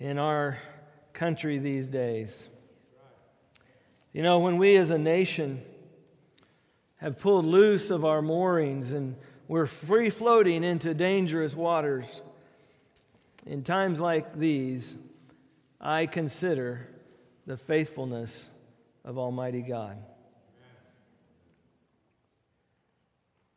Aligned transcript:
in 0.00 0.18
our 0.18 0.58
country 1.12 1.58
these 1.58 1.88
days. 1.88 2.48
You 4.12 4.22
know, 4.22 4.40
when 4.40 4.56
we 4.56 4.76
as 4.76 4.90
a 4.90 4.98
nation 4.98 5.62
have 6.96 7.18
pulled 7.18 7.44
loose 7.44 7.90
of 7.90 8.04
our 8.04 8.22
moorings 8.22 8.92
and 8.92 9.14
we're 9.46 9.66
free 9.66 10.10
floating 10.10 10.64
into 10.64 10.94
dangerous 10.94 11.54
waters, 11.54 12.22
in 13.46 13.62
times 13.62 14.00
like 14.00 14.36
these, 14.36 14.96
I 15.80 16.06
consider 16.06 16.88
the 17.46 17.56
faithfulness 17.56 18.48
of 19.04 19.18
Almighty 19.18 19.62
God. 19.62 19.96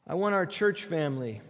I 0.06 0.16
want 0.16 0.36
our 0.36 0.46
church 0.46 0.84
family 0.84 1.42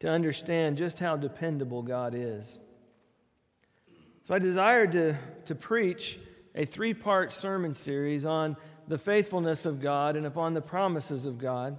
to 0.00 0.08
understand 0.08 0.78
just 0.78 0.98
how 0.98 1.16
dependable 1.16 1.82
God 1.82 2.14
is. 2.14 2.58
So 4.24 4.34
I 4.34 4.38
desired 4.38 4.92
to, 4.92 5.16
to 5.44 5.54
preach 5.54 6.18
a 6.54 6.64
three 6.64 6.94
part 6.94 7.34
sermon 7.34 7.74
series 7.74 8.24
on 8.24 8.56
the 8.88 8.96
faithfulness 8.96 9.66
of 9.66 9.82
God 9.82 10.16
and 10.16 10.24
upon 10.24 10.54
the 10.54 10.62
promises 10.62 11.26
of 11.26 11.36
God. 11.36 11.76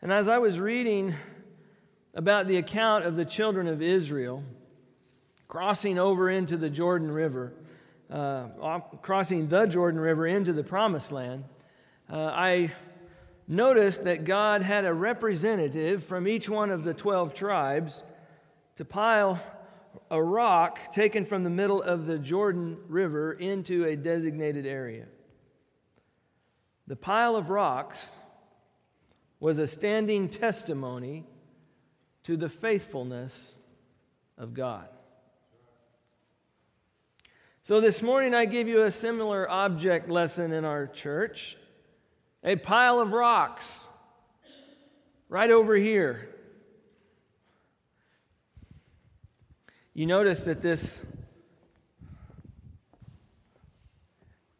And 0.00 0.12
as 0.12 0.28
I 0.28 0.38
was 0.38 0.60
reading 0.60 1.12
about 2.14 2.46
the 2.46 2.58
account 2.58 3.04
of 3.04 3.16
the 3.16 3.24
children 3.24 3.66
of 3.66 3.82
Israel 3.82 4.44
crossing 5.48 5.98
over 5.98 6.30
into 6.30 6.56
the 6.56 6.70
Jordan 6.70 7.10
River, 7.10 7.52
uh, 8.08 8.78
crossing 9.02 9.48
the 9.48 9.66
Jordan 9.66 9.98
River 9.98 10.28
into 10.28 10.52
the 10.52 10.62
Promised 10.62 11.10
Land, 11.10 11.42
uh, 12.08 12.30
I 12.32 12.70
noticed 13.48 14.04
that 14.04 14.24
God 14.24 14.62
had 14.62 14.84
a 14.84 14.94
representative 14.94 16.04
from 16.04 16.28
each 16.28 16.48
one 16.48 16.70
of 16.70 16.84
the 16.84 16.94
12 16.94 17.34
tribes 17.34 18.04
to 18.76 18.84
pile 18.84 19.40
a 20.10 20.22
rock 20.22 20.92
taken 20.92 21.24
from 21.24 21.44
the 21.44 21.50
middle 21.50 21.82
of 21.82 22.06
the 22.06 22.18
Jordan 22.18 22.78
River 22.88 23.32
into 23.32 23.84
a 23.84 23.96
designated 23.96 24.66
area. 24.66 25.06
The 26.86 26.96
pile 26.96 27.36
of 27.36 27.48
rocks 27.48 28.18
was 29.40 29.58
a 29.58 29.66
standing 29.66 30.28
testimony 30.28 31.24
to 32.24 32.36
the 32.36 32.48
faithfulness 32.48 33.58
of 34.36 34.54
God. 34.54 34.88
So 37.62 37.80
this 37.80 38.02
morning 38.02 38.34
I 38.34 38.44
give 38.44 38.68
you 38.68 38.82
a 38.82 38.90
similar 38.90 39.50
object 39.50 40.10
lesson 40.10 40.52
in 40.52 40.64
our 40.64 40.86
church 40.86 41.56
a 42.42 42.56
pile 42.56 43.00
of 43.00 43.12
rocks 43.12 43.88
right 45.30 45.50
over 45.50 45.74
here. 45.74 46.33
You 49.94 50.06
notice 50.06 50.44
that 50.44 50.60
this 50.60 51.00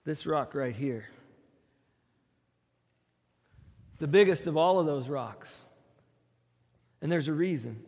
this 0.04 0.26
rock 0.26 0.54
right 0.54 0.76
here 0.76 1.06
it's 3.94 4.00
the 4.00 4.08
biggest 4.08 4.48
of 4.48 4.56
all 4.56 4.80
of 4.80 4.86
those 4.86 5.08
rocks. 5.08 5.56
And 7.00 7.12
there's 7.12 7.28
a 7.28 7.32
reason. 7.32 7.80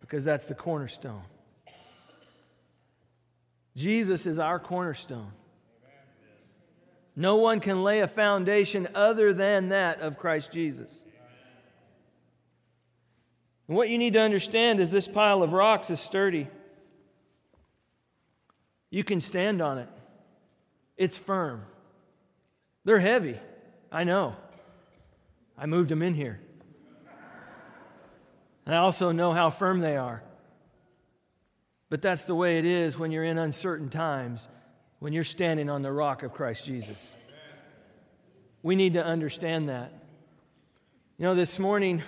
Because 0.00 0.24
that's 0.24 0.46
the 0.46 0.54
cornerstone. 0.54 1.24
Jesus 3.76 4.26
is 4.26 4.38
our 4.38 4.58
cornerstone. 4.58 5.30
No 7.14 7.36
one 7.36 7.60
can 7.60 7.84
lay 7.84 8.00
a 8.00 8.08
foundation 8.08 8.88
other 8.94 9.34
than 9.34 9.68
that 9.68 10.00
of 10.00 10.16
Christ 10.16 10.52
Jesus. 10.52 11.04
And 13.68 13.76
what 13.76 13.88
you 13.88 13.98
need 13.98 14.14
to 14.14 14.20
understand 14.20 14.80
is 14.80 14.90
this 14.90 15.08
pile 15.08 15.42
of 15.42 15.52
rocks 15.52 15.90
is 15.90 16.00
sturdy. 16.00 16.48
You 18.90 19.04
can 19.04 19.20
stand 19.20 19.62
on 19.62 19.78
it, 19.78 19.88
it's 20.96 21.16
firm. 21.16 21.64
They're 22.84 22.98
heavy, 22.98 23.38
I 23.90 24.04
know. 24.04 24.36
I 25.56 25.66
moved 25.66 25.90
them 25.90 26.02
in 26.02 26.14
here. 26.14 26.40
And 28.66 28.74
I 28.74 28.78
also 28.78 29.12
know 29.12 29.32
how 29.32 29.50
firm 29.50 29.80
they 29.80 29.96
are. 29.96 30.22
But 31.88 32.00
that's 32.00 32.24
the 32.24 32.34
way 32.34 32.58
it 32.58 32.64
is 32.64 32.98
when 32.98 33.12
you're 33.12 33.24
in 33.24 33.38
uncertain 33.38 33.88
times, 33.90 34.48
when 34.98 35.12
you're 35.12 35.24
standing 35.24 35.68
on 35.68 35.82
the 35.82 35.92
rock 35.92 36.22
of 36.22 36.32
Christ 36.32 36.64
Jesus. 36.64 37.14
We 38.62 38.76
need 38.76 38.94
to 38.94 39.04
understand 39.04 39.68
that. 39.68 39.92
You 41.18 41.26
know, 41.26 41.34
this 41.34 41.58
morning, 41.58 42.02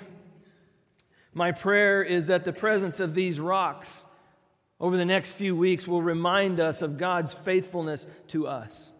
my 1.35 1.53
prayer 1.53 2.03
is 2.03 2.27
that 2.27 2.45
the 2.45 2.53
presence 2.53 3.01
of 3.01 3.15
these 3.15 3.41
rocks 3.41 4.07
over 4.81 4.97
the 4.97 5.05
next 5.05 5.33
few 5.33 5.57
weeks 5.57 5.87
will 5.87 6.03
remind 6.03 6.61
us 6.61 6.83
of 6.83 6.97
God's 6.97 7.33
faithfulness 7.33 8.07
to 8.29 8.47
us. 8.47 8.91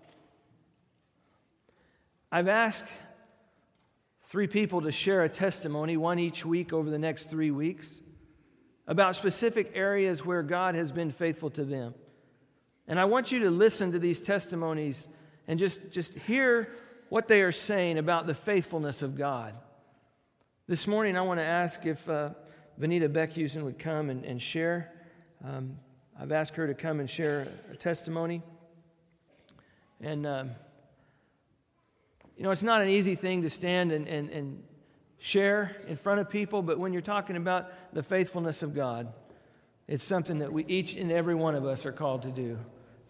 I've 2.31 2.49
asked 2.49 2.87
three 4.27 4.49
people 4.49 4.83
to 4.83 4.91
share 4.91 5.23
a 5.23 5.29
testimony, 5.29 5.97
one 5.97 6.19
each 6.19 6.45
week 6.45 6.73
over 6.73 6.91
the 6.91 6.99
next 6.99 7.31
three 7.31 7.53
weeks, 7.53 8.01
about 8.89 9.15
specific 9.15 9.71
areas 9.75 10.25
where 10.25 10.43
God 10.43 10.75
has 10.75 10.91
been 10.91 11.13
faithful 11.13 11.51
to 11.51 11.65
them. 11.65 11.95
And 12.89 12.99
I 12.99 13.05
want 13.05 13.31
you 13.31 13.41
to 13.41 13.51
listen 13.51 13.93
to 13.93 13.99
these 13.99 14.21
testimonies 14.21 15.07
and 15.47 15.59
just, 15.59 15.91
just 15.91 16.15
hear 16.15 16.75
what 17.09 17.29
they 17.29 17.43
are 17.43 17.53
saying 17.53 17.99
about 17.99 18.27
the 18.27 18.35
faithfulness 18.35 19.03
of 19.03 19.17
God. 19.17 19.55
This 20.67 20.87
morning, 20.87 21.15
I 21.15 21.21
want 21.21 21.41
to 21.41 21.45
ask 21.45 21.85
if 21.85 22.09
uh, 22.09 22.31
Vanita 22.81 23.07
Beckhusen 23.07 23.65
would 23.65 23.79
come 23.79 24.09
and, 24.09 24.25
and 24.25 24.41
share. 24.41 24.91
Um, 25.45 25.77
I've 26.19 26.33
asked 26.33 26.57
her 26.57 26.67
to 26.67 26.73
come 26.73 27.01
and 27.01 27.11
share 27.11 27.49
a 27.71 27.77
testimony. 27.77 28.41
And 30.01 30.27
um, 30.27 30.53
you 32.39 32.45
know, 32.45 32.51
it's 32.51 32.63
not 32.63 32.81
an 32.81 32.89
easy 32.89 33.15
thing 33.15 33.43
to 33.43 33.51
stand 33.51 33.93
and, 33.93 34.09
and, 34.09 34.31
and 34.31 34.63
share 35.19 35.77
in 35.87 35.97
front 35.97 36.21
of 36.21 36.31
people, 36.31 36.63
but 36.63 36.79
when 36.79 36.95
you're 36.95 37.03
talking 37.03 37.37
about 37.37 37.71
the 37.93 38.03
faithfulness 38.03 38.63
of 38.63 38.75
God, 38.75 39.13
it's 39.87 40.03
something 40.03 40.39
that 40.39 40.51
we 40.51 40.65
each 40.65 40.95
and 40.95 41.13
every 41.13 41.35
one 41.35 41.55
of 41.55 41.67
us 41.67 41.85
are 41.85 41.93
called 41.93 42.23
to 42.23 42.31
do. 42.31 42.59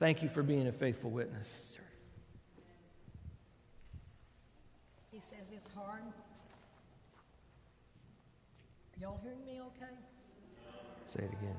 Thank 0.00 0.24
you 0.24 0.28
for 0.28 0.42
being 0.42 0.66
a 0.66 0.72
faithful 0.72 1.10
witness. 1.10 1.78
He 5.12 5.20
says 5.20 5.52
it's 5.52 5.68
hard. 5.72 6.02
Y'all 9.04 9.20
hearing 9.22 9.44
me 9.44 9.60
okay? 9.60 9.92
Say 11.04 11.24
it 11.24 11.32
again. 11.34 11.56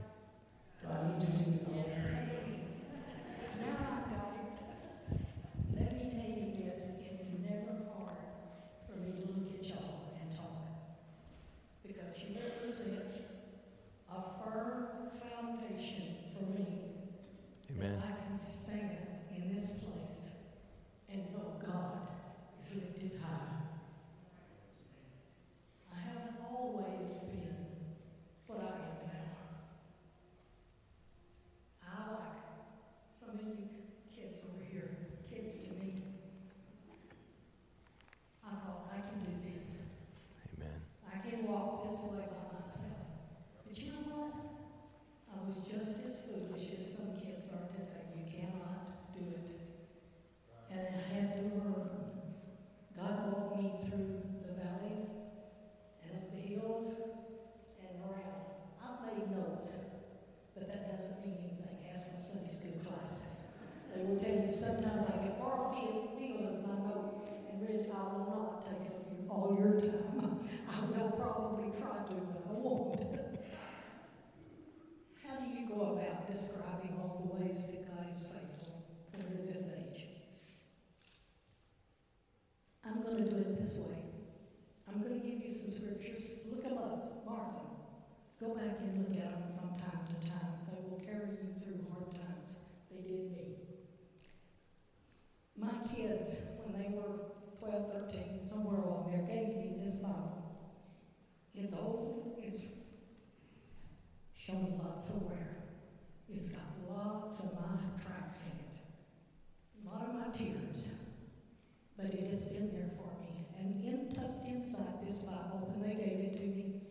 there 112.72 112.90
for 112.98 113.12
me. 113.22 113.48
And 113.60 113.84
in, 113.84 114.16
tucked 114.16 114.48
inside 114.48 115.06
this 115.06 115.22
Bible, 115.22 115.70
when 115.70 115.88
they 115.88 115.96
gave 115.96 116.20
it 116.20 116.38
to 116.38 116.48
me, 116.48 116.82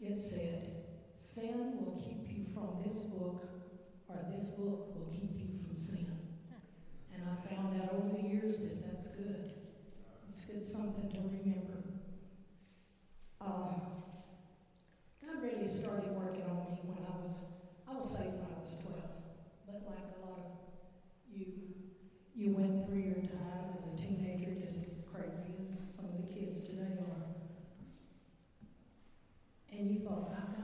it 0.00 0.20
said, 0.20 0.84
Sin 1.18 1.78
will 1.78 2.00
keep 2.02 2.30
you 2.30 2.44
from 2.52 2.82
this 2.84 3.00
book, 3.04 3.42
or 4.08 4.16
this 4.34 4.48
book 4.48 4.94
will 4.94 5.10
keep 5.12 5.38
you 5.38 5.58
from 5.58 5.76
sin. 5.76 6.06
And 7.14 7.22
I 7.24 7.54
found 7.54 7.80
out 7.80 7.94
over 7.94 8.16
the 8.16 8.28
years 8.28 8.62
that 8.62 8.82
that's 8.84 9.08
good. 9.08 9.52
It's 10.28 10.44
good 10.44 10.64
something 10.64 11.10
to 11.10 11.18
remember. 11.18 11.78
Uh, 13.40 13.74
God 15.24 15.42
really 15.42 15.68
started 15.68 16.10
working 16.16 16.44
on 16.44 16.61
well, 30.12 30.61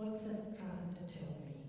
What's 0.00 0.22
that 0.22 0.56
trying 0.56 0.88
to 0.96 1.02
tell 1.18 1.36
me? 1.44 1.60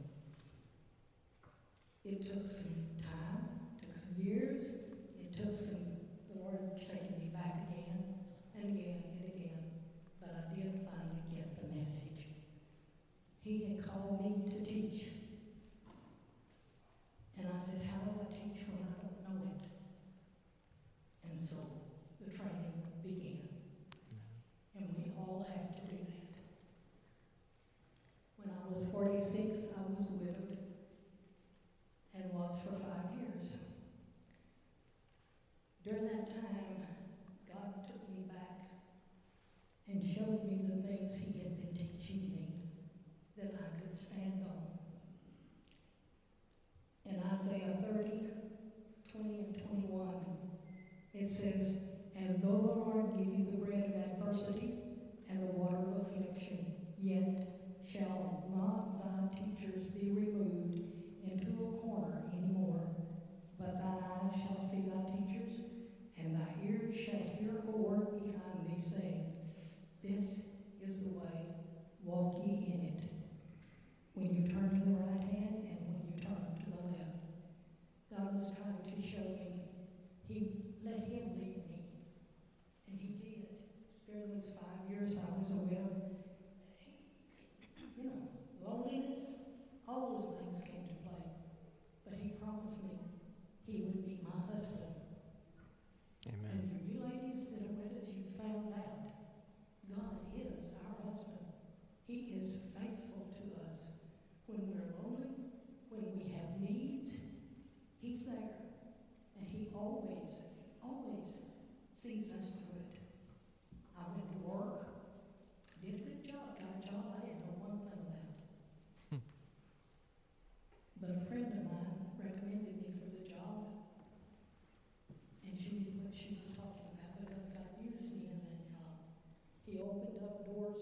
It 2.05 2.23
took 2.23 2.47
some 2.47 2.77
time, 3.01 3.43
it 3.75 3.81
took 3.81 3.97
some 3.97 4.15
years, 4.15 4.77
it 5.19 5.35
took 5.35 5.57
some, 5.57 5.83
the 6.29 6.35
Lord 6.35 6.61
taking 6.87 7.17
me 7.17 7.27
back 7.27 7.59
again 7.61 8.07
and 8.53 8.69
again 8.69 9.03
and 9.11 9.25
again, 9.25 9.67
but 10.21 10.29
I 10.29 10.43
did 10.49 10.71
finally 10.81 11.25
get 11.29 11.53
the 11.57 11.65
message. 11.65 12.29
He 13.41 13.57
had 13.57 13.77
called 13.77 14.17
me 14.17 14.39
to 14.53 14.61
teach. 14.61 15.11
And 17.35 17.49
I 17.49 17.59
said, 17.59 17.81
How 17.81 18.05
do 18.05 18.17
I 18.17 18.30
Isaiah 47.61 47.77
30, 47.93 48.27
20 49.11 49.37
and 49.37 49.67
21. 49.67 50.15
It 51.13 51.29
says, 51.29 51.77
And 52.15 52.41
though 52.41 52.47
the 52.47 52.73
Lord 52.81 53.17
give 53.17 53.27
you 53.27 53.45
the 53.51 53.65
bread 53.65 53.93
of 53.93 54.23
adversity 54.23 54.79
and 55.29 55.41
the 55.41 55.57
water 55.57 55.77
of 55.77 56.07
affliction, 56.07 56.73
yet 56.97 57.85
shall 57.85 58.30
yourself 85.01 85.33
as 85.41 85.53
a 85.53 85.57
widow 85.57 85.90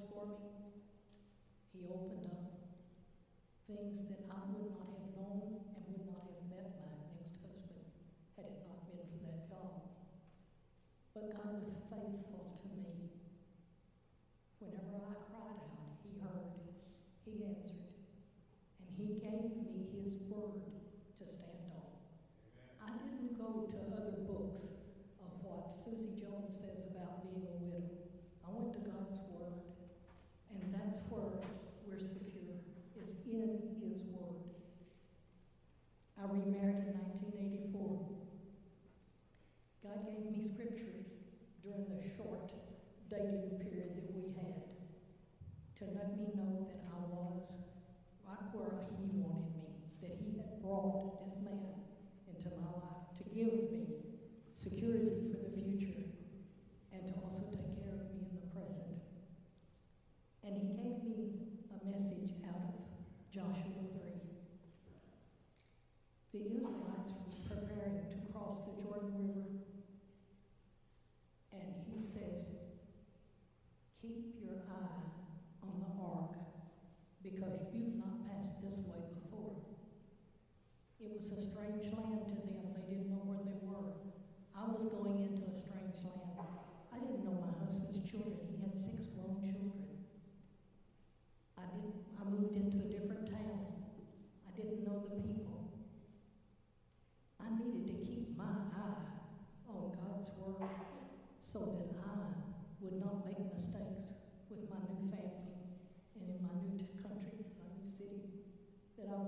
for 0.08 0.26
me. 0.26 0.40
He 1.74 1.86
opened 1.86 2.26
up 2.32 2.44
things 3.68 4.08
that 4.10 4.19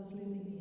was 0.02 0.12
living 0.14 0.42
here. 0.50 0.61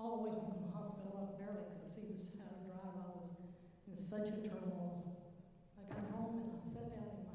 all 0.00 0.08
the 0.08 0.16
way 0.16 0.32
from 0.32 0.56
the 0.56 0.64
hospital. 0.72 1.12
I 1.12 1.28
barely 1.36 1.68
could 1.68 1.84
see 1.86 2.08
the 2.08 2.16
how 2.40 2.48
to 2.48 2.56
drive. 2.64 2.96
I 2.96 3.04
was 3.12 3.28
in 3.86 3.94
such 3.94 4.32
a 4.32 4.36
turmoil. 4.40 5.04
I 5.76 5.84
got 5.84 6.04
home 6.08 6.40
and 6.40 6.48
I 6.48 6.56
sat 6.64 6.88
down 6.90 7.12
in 7.12 7.20
my 7.22 7.29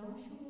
Joshua 0.00 0.49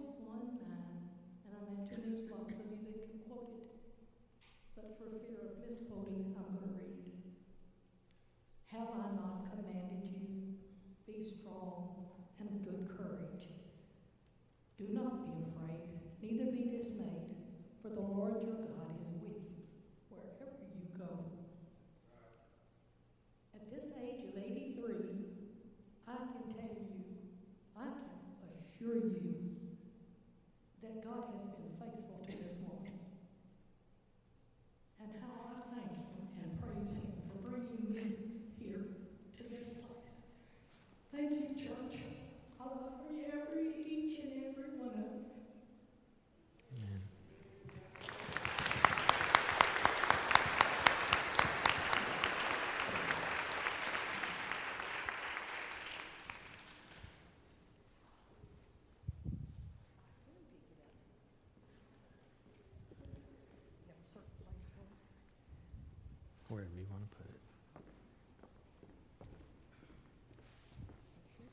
wherever 66.50 66.69
you 66.76 66.85
want 66.90 67.02
to 67.09 67.16
put 67.16 67.26
it. 67.26 67.40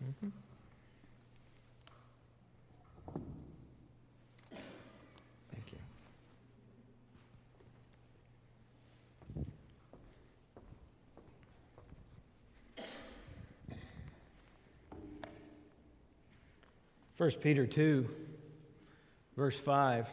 Mm-hmm. 0.04 0.30
Thank 5.51 5.72
you. 5.72 5.80
First 17.16 17.39
Peter 17.42 17.68
2 17.68 18.10
verse 19.36 19.60
5 19.60 20.10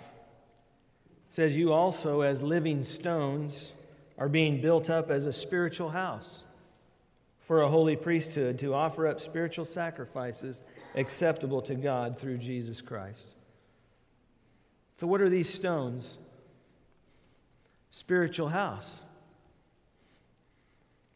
says 1.31 1.57
you 1.57 1.73
also 1.73 2.21
as 2.21 2.43
living 2.43 2.85
stones 2.85 3.73
are 4.19 4.29
being 4.29 4.61
built 4.61 4.91
up 4.91 5.11
as 5.11 5.27
a 5.27 5.33
spiritual 5.33 5.91
house 5.91 6.45
for 7.41 7.63
a 7.63 7.69
holy 7.69 7.97
priesthood 7.97 8.59
to 8.59 8.75
offer 8.75 9.07
up 9.07 9.21
spiritual 9.21 9.65
sacrifices 9.65 10.65
acceptable 10.95 11.61
to 11.63 11.75
God 11.75 12.19
through 12.19 12.39
Jesus 12.39 12.81
Christ. 12.81 13.37
So, 14.99 15.07
what 15.07 15.21
are 15.21 15.29
these 15.29 15.53
stones? 15.53 16.17
Spiritual 17.91 18.49
house. 18.49 19.03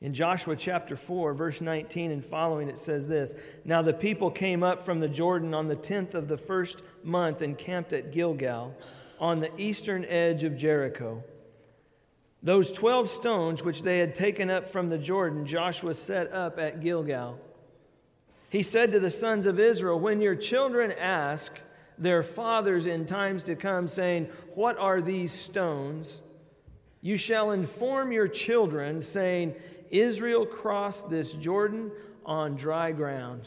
In 0.01 0.15
Joshua 0.15 0.55
chapter 0.55 0.95
4, 0.95 1.35
verse 1.35 1.61
19 1.61 2.13
and 2.13 2.25
following, 2.25 2.69
it 2.69 2.79
says 2.79 3.07
this 3.07 3.35
Now 3.65 3.83
the 3.83 3.93
people 3.93 4.31
came 4.31 4.63
up 4.63 4.85
from 4.85 5.01
the 5.01 5.09
Jordan 5.09 5.55
on 5.55 5.67
the 5.67 5.77
10th 5.77 6.15
of 6.15 6.29
the 6.29 6.37
first 6.37 6.83
month 7.03 7.43
and 7.43 7.59
camped 7.59 7.93
at 7.93 8.13
Gilgal 8.13 8.77
on 9.19 9.41
the 9.41 9.51
eastern 9.61 10.05
edge 10.05 10.45
of 10.45 10.57
Jericho. 10.57 11.25
Those 12.43 12.73
12 12.73 13.09
stones 13.09 13.65
which 13.65 13.83
they 13.83 13.99
had 13.99 14.15
taken 14.15 14.49
up 14.49 14.71
from 14.71 14.89
the 14.89 14.99
Jordan, 14.99 15.45
Joshua 15.45 15.95
set 15.95 16.33
up 16.33 16.59
at 16.59 16.81
Gilgal. 16.81 17.39
He 18.51 18.63
said 18.63 18.93
to 18.93 19.01
the 19.01 19.11
sons 19.11 19.47
of 19.47 19.59
Israel, 19.59 19.99
When 19.99 20.21
your 20.21 20.37
children 20.37 20.93
ask 20.93 21.59
their 21.99 22.23
fathers 22.23 22.87
in 22.87 23.07
times 23.07 23.43
to 23.45 23.57
come, 23.57 23.89
saying, 23.89 24.29
What 24.55 24.79
are 24.79 25.03
these 25.03 25.33
stones? 25.33 26.21
You 27.01 27.17
shall 27.17 27.51
inform 27.51 28.13
your 28.13 28.29
children, 28.29 29.03
saying, 29.03 29.55
Israel 29.91 30.47
crossed 30.47 31.11
this 31.11 31.33
Jordan 31.33 31.91
on 32.25 32.57
dry 32.57 32.93
ground. 32.93 33.43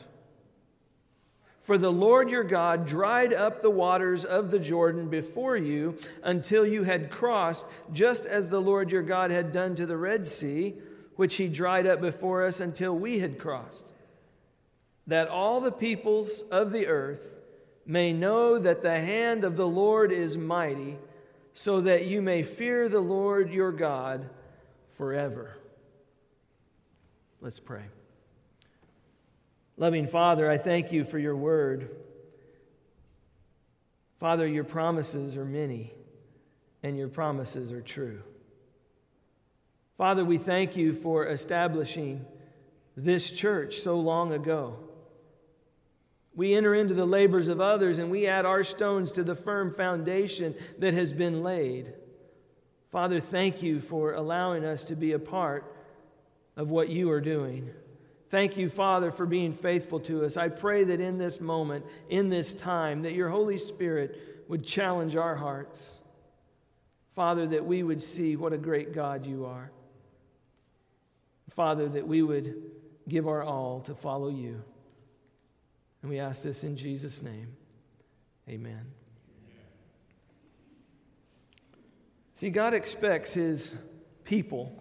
For 1.61 1.77
the 1.77 1.91
Lord 1.91 2.31
your 2.31 2.43
God 2.43 2.87
dried 2.87 3.33
up 3.33 3.61
the 3.61 3.69
waters 3.69 4.25
of 4.25 4.49
the 4.49 4.59
Jordan 4.59 5.09
before 5.09 5.55
you 5.55 5.95
until 6.23 6.65
you 6.65 6.83
had 6.83 7.11
crossed, 7.11 7.65
just 7.93 8.25
as 8.25 8.49
the 8.49 8.59
Lord 8.59 8.91
your 8.91 9.03
God 9.03 9.29
had 9.29 9.51
done 9.51 9.75
to 9.75 9.85
the 9.85 9.97
Red 9.97 10.25
Sea, 10.25 10.73
which 11.15 11.35
he 11.35 11.47
dried 11.47 11.85
up 11.85 12.01
before 12.01 12.43
us 12.43 12.59
until 12.59 12.97
we 12.97 13.19
had 13.19 13.37
crossed. 13.37 13.93
That 15.05 15.27
all 15.27 15.61
the 15.61 15.71
peoples 15.71 16.41
of 16.49 16.71
the 16.71 16.87
earth 16.87 17.35
may 17.85 18.11
know 18.11 18.57
that 18.57 18.81
the 18.81 18.99
hand 18.99 19.43
of 19.43 19.55
the 19.55 19.67
Lord 19.67 20.11
is 20.11 20.37
mighty, 20.37 20.97
so 21.53 21.81
that 21.81 22.05
you 22.05 22.23
may 22.23 22.41
fear 22.41 22.89
the 22.89 23.01
Lord 23.01 23.51
your 23.51 23.71
God 23.71 24.29
forever. 24.89 25.57
Let's 27.39 27.59
pray. 27.59 27.83
Loving 29.81 30.05
Father, 30.05 30.47
I 30.47 30.59
thank 30.59 30.91
you 30.91 31.03
for 31.03 31.17
your 31.17 31.35
word. 31.35 31.89
Father, 34.19 34.45
your 34.45 34.63
promises 34.63 35.35
are 35.35 35.43
many, 35.43 35.91
and 36.83 36.99
your 36.99 37.07
promises 37.07 37.71
are 37.71 37.81
true. 37.81 38.21
Father, 39.97 40.23
we 40.23 40.37
thank 40.37 40.77
you 40.77 40.93
for 40.93 41.25
establishing 41.25 42.23
this 42.95 43.31
church 43.31 43.79
so 43.79 43.99
long 43.99 44.31
ago. 44.31 44.77
We 46.35 46.53
enter 46.53 46.75
into 46.75 46.93
the 46.93 47.07
labors 47.07 47.47
of 47.47 47.59
others 47.59 47.97
and 47.97 48.11
we 48.11 48.27
add 48.27 48.45
our 48.45 48.63
stones 48.63 49.11
to 49.13 49.23
the 49.23 49.33
firm 49.33 49.73
foundation 49.73 50.53
that 50.77 50.93
has 50.93 51.11
been 51.11 51.41
laid. 51.41 51.91
Father, 52.91 53.19
thank 53.19 53.63
you 53.63 53.79
for 53.79 54.13
allowing 54.13 54.63
us 54.63 54.83
to 54.85 54.95
be 54.95 55.13
a 55.13 55.19
part 55.19 55.75
of 56.55 56.69
what 56.69 56.89
you 56.89 57.09
are 57.09 57.19
doing. 57.19 57.71
Thank 58.31 58.55
you, 58.55 58.69
Father, 58.69 59.11
for 59.11 59.25
being 59.25 59.51
faithful 59.51 59.99
to 59.99 60.23
us. 60.23 60.37
I 60.37 60.47
pray 60.47 60.85
that 60.85 61.01
in 61.01 61.17
this 61.17 61.41
moment, 61.41 61.85
in 62.07 62.29
this 62.29 62.53
time, 62.53 63.01
that 63.01 63.11
your 63.11 63.27
Holy 63.27 63.57
Spirit 63.57 64.45
would 64.47 64.65
challenge 64.65 65.17
our 65.17 65.35
hearts. 65.35 65.99
Father, 67.13 67.45
that 67.47 67.65
we 67.65 67.83
would 67.83 68.01
see 68.01 68.37
what 68.37 68.53
a 68.53 68.57
great 68.57 68.93
God 68.93 69.25
you 69.25 69.45
are. 69.47 69.69
Father, 71.49 71.89
that 71.89 72.07
we 72.07 72.21
would 72.21 72.55
give 73.09 73.27
our 73.27 73.43
all 73.43 73.81
to 73.81 73.93
follow 73.93 74.29
you. 74.29 74.63
And 76.01 76.09
we 76.09 76.17
ask 76.19 76.41
this 76.41 76.63
in 76.63 76.77
Jesus' 76.77 77.21
name. 77.21 77.53
Amen. 78.47 78.93
See, 82.33 82.49
God 82.49 82.73
expects 82.73 83.33
his 83.33 83.75
people 84.23 84.71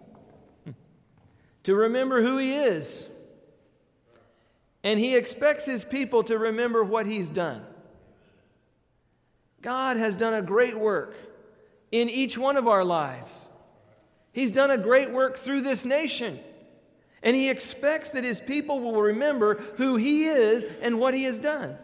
to 1.63 1.75
remember 1.75 2.21
who 2.21 2.37
he 2.37 2.53
is. 2.53 3.09
And 4.83 4.99
he 4.99 5.15
expects 5.15 5.65
his 5.65 5.85
people 5.85 6.23
to 6.23 6.37
remember 6.37 6.83
what 6.83 7.05
he's 7.05 7.29
done. 7.29 7.63
God 9.61 9.97
has 9.97 10.17
done 10.17 10.33
a 10.33 10.41
great 10.41 10.79
work 10.79 11.15
in 11.91 12.09
each 12.09 12.37
one 12.37 12.57
of 12.57 12.67
our 12.67 12.83
lives. 12.83 13.49
He's 14.31 14.51
done 14.51 14.71
a 14.71 14.77
great 14.77 15.11
work 15.11 15.37
through 15.37 15.61
this 15.61 15.85
nation. 15.85 16.39
And 17.21 17.35
he 17.35 17.49
expects 17.49 18.09
that 18.09 18.23
his 18.23 18.41
people 18.41 18.79
will 18.79 19.01
remember 19.01 19.55
who 19.77 19.95
he 19.97 20.25
is 20.25 20.65
and 20.81 20.99
what 20.99 21.13
he 21.13 21.23
has 21.25 21.37
done. 21.37 21.71
I 21.71 21.77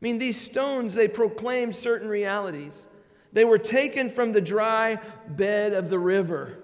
mean, 0.00 0.18
these 0.18 0.38
stones, 0.38 0.94
they 0.94 1.08
proclaimed 1.08 1.76
certain 1.76 2.08
realities. 2.08 2.86
They 3.32 3.44
were 3.44 3.58
taken 3.58 4.10
from 4.10 4.32
the 4.32 4.40
dry 4.40 5.00
bed 5.28 5.72
of 5.72 5.88
the 5.88 5.98
river. 5.98 6.58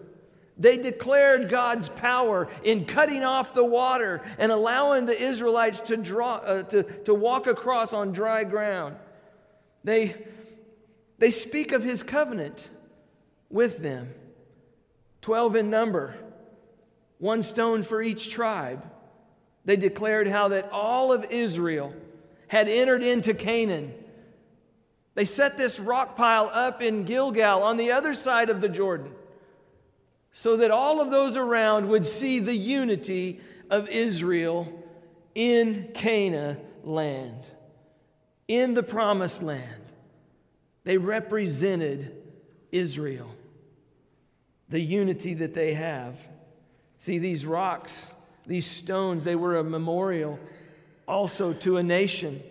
They 0.58 0.76
declared 0.76 1.48
God's 1.48 1.88
power 1.88 2.48
in 2.64 2.84
cutting 2.84 3.22
off 3.22 3.54
the 3.54 3.64
water 3.64 4.22
and 4.38 4.50
allowing 4.50 5.06
the 5.06 5.20
Israelites 5.20 5.80
to, 5.82 5.96
draw, 5.96 6.36
uh, 6.36 6.62
to, 6.64 6.82
to 6.82 7.14
walk 7.14 7.46
across 7.46 7.92
on 7.92 8.12
dry 8.12 8.42
ground. 8.42 8.96
They, 9.84 10.16
they 11.18 11.30
speak 11.30 11.70
of 11.70 11.84
his 11.84 12.02
covenant 12.02 12.70
with 13.48 13.78
them, 13.78 14.12
12 15.22 15.56
in 15.56 15.70
number, 15.70 16.16
one 17.18 17.44
stone 17.44 17.84
for 17.84 18.02
each 18.02 18.28
tribe. 18.28 18.84
They 19.64 19.76
declared 19.76 20.26
how 20.26 20.48
that 20.48 20.70
all 20.72 21.12
of 21.12 21.24
Israel 21.30 21.94
had 22.48 22.68
entered 22.68 23.04
into 23.04 23.32
Canaan. 23.32 23.94
They 25.14 25.24
set 25.24 25.56
this 25.56 25.78
rock 25.78 26.16
pile 26.16 26.50
up 26.52 26.82
in 26.82 27.04
Gilgal 27.04 27.62
on 27.62 27.76
the 27.76 27.92
other 27.92 28.14
side 28.14 28.50
of 28.50 28.60
the 28.60 28.68
Jordan 28.68 29.12
so 30.32 30.56
that 30.58 30.70
all 30.70 31.00
of 31.00 31.10
those 31.10 31.36
around 31.36 31.88
would 31.88 32.06
see 32.06 32.38
the 32.38 32.54
unity 32.54 33.40
of 33.70 33.88
Israel 33.88 34.72
in 35.34 35.90
Canaan 35.94 36.58
land, 36.84 37.44
in 38.46 38.74
the 38.74 38.82
promised 38.82 39.42
land. 39.42 39.64
They 40.84 40.96
represented 40.96 42.16
Israel, 42.72 43.34
the 44.68 44.80
unity 44.80 45.34
that 45.34 45.54
they 45.54 45.74
have. 45.74 46.18
See, 46.96 47.18
these 47.18 47.44
rocks, 47.44 48.12
these 48.46 48.66
stones, 48.66 49.24
they 49.24 49.36
were 49.36 49.56
a 49.56 49.64
memorial 49.64 50.38
also 51.06 51.52
to 51.54 51.78
a 51.78 51.82
nation. 51.82 52.42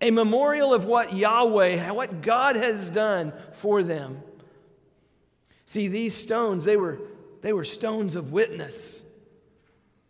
A 0.00 0.10
memorial 0.10 0.74
of 0.74 0.84
what 0.84 1.14
Yahweh, 1.14 1.90
what 1.90 2.20
God 2.20 2.56
has 2.56 2.90
done 2.90 3.32
for 3.54 3.82
them. 3.82 4.22
See, 5.66 5.88
these 5.88 6.14
stones, 6.14 6.64
they 6.64 6.76
were, 6.76 6.98
they 7.42 7.52
were 7.52 7.64
stones 7.64 8.16
of 8.16 8.32
witness. 8.32 9.02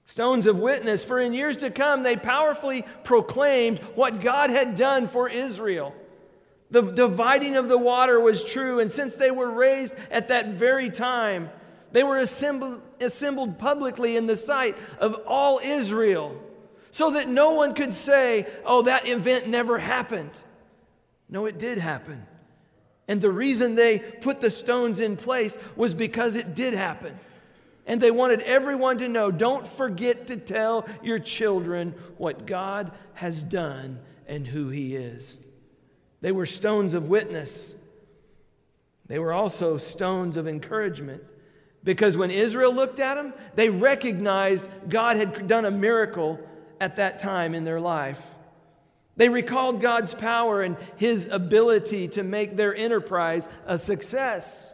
Stones 0.05 0.47
of 0.47 0.59
witness, 0.59 1.05
for 1.05 1.19
in 1.19 1.33
years 1.33 1.57
to 1.59 1.71
come, 1.71 2.03
they 2.03 2.17
powerfully 2.17 2.85
proclaimed 3.03 3.81
what 3.95 4.21
God 4.21 4.51
had 4.51 4.77
done 4.77 5.09
for 5.09 5.29
Israel. 5.29 5.95
The 6.71 6.83
dividing 6.83 7.57
of 7.57 7.69
the 7.69 7.79
water 7.79 8.21
was 8.21 8.45
true, 8.45 8.81
and 8.81 8.93
since 8.93 9.17
they 9.17 9.31
were 9.31 9.51
raised 9.51 9.95
at 10.11 10.29
that 10.29 10.49
very 10.49 10.91
time, 10.91 11.51
they 11.93 12.05
were 12.05 12.19
assembled, 12.19 12.83
assembled 13.01 13.59
publicly 13.59 14.17
in 14.17 14.27
the 14.27 14.37
sight 14.37 14.77
of 14.99 15.15
all 15.27 15.59
Israel 15.59 16.41
so 16.91 17.13
that 17.13 17.29
no 17.29 17.53
one 17.53 17.75
could 17.75 17.93
say, 17.93 18.47
oh, 18.65 18.83
that 18.83 19.09
event 19.09 19.49
never 19.49 19.79
happened. 19.79 20.31
No, 21.29 21.47
it 21.47 21.59
did 21.59 21.79
happen. 21.79 22.27
And 23.09 23.21
the 23.21 23.31
reason 23.31 23.75
they 23.75 23.99
put 23.99 24.41
the 24.41 24.51
stones 24.51 25.01
in 25.01 25.17
place 25.17 25.57
was 25.77 25.95
because 25.95 26.35
it 26.35 26.55
did 26.55 26.75
happen. 26.75 27.19
And 27.87 28.01
they 28.01 28.11
wanted 28.11 28.41
everyone 28.41 28.99
to 28.99 29.09
know 29.09 29.31
don't 29.31 29.67
forget 29.67 30.27
to 30.27 30.37
tell 30.37 30.89
your 31.03 31.21
children 31.21 31.95
what 32.19 32.47
God 32.47 32.91
has 33.15 33.43
done 33.43 34.01
and 34.27 34.47
who 34.47 34.71
He 34.71 34.97
is. 34.97 35.39
They 36.21 36.33
were 36.33 36.47
stones 36.47 36.95
of 36.95 37.09
witness, 37.09 37.75
they 39.07 39.19
were 39.19 39.33
also 39.33 39.77
stones 39.77 40.37
of 40.37 40.49
encouragement. 40.49 41.23
Because 41.85 42.17
when 42.17 42.33
Israel 42.33 42.75
looked 42.75 42.99
at 42.99 43.15
them, 43.15 43.33
they 43.55 43.69
recognized 43.69 44.69
God 44.89 45.17
had 45.17 45.47
done 45.47 45.65
a 45.65 45.71
miracle 45.71 46.41
at 46.81 46.97
that 46.97 47.21
time 47.21 47.55
in 47.55 47.63
their 47.63 47.79
life. 47.79 48.21
They 49.17 49.29
recalled 49.29 49.81
God's 49.81 50.15
power 50.15 50.63
and 50.63 50.77
his 50.97 51.29
ability 51.31 52.09
to 52.09 52.23
make 52.23 52.57
their 52.57 52.75
enterprise 52.75 53.49
a 53.67 53.79
success. 53.79 54.73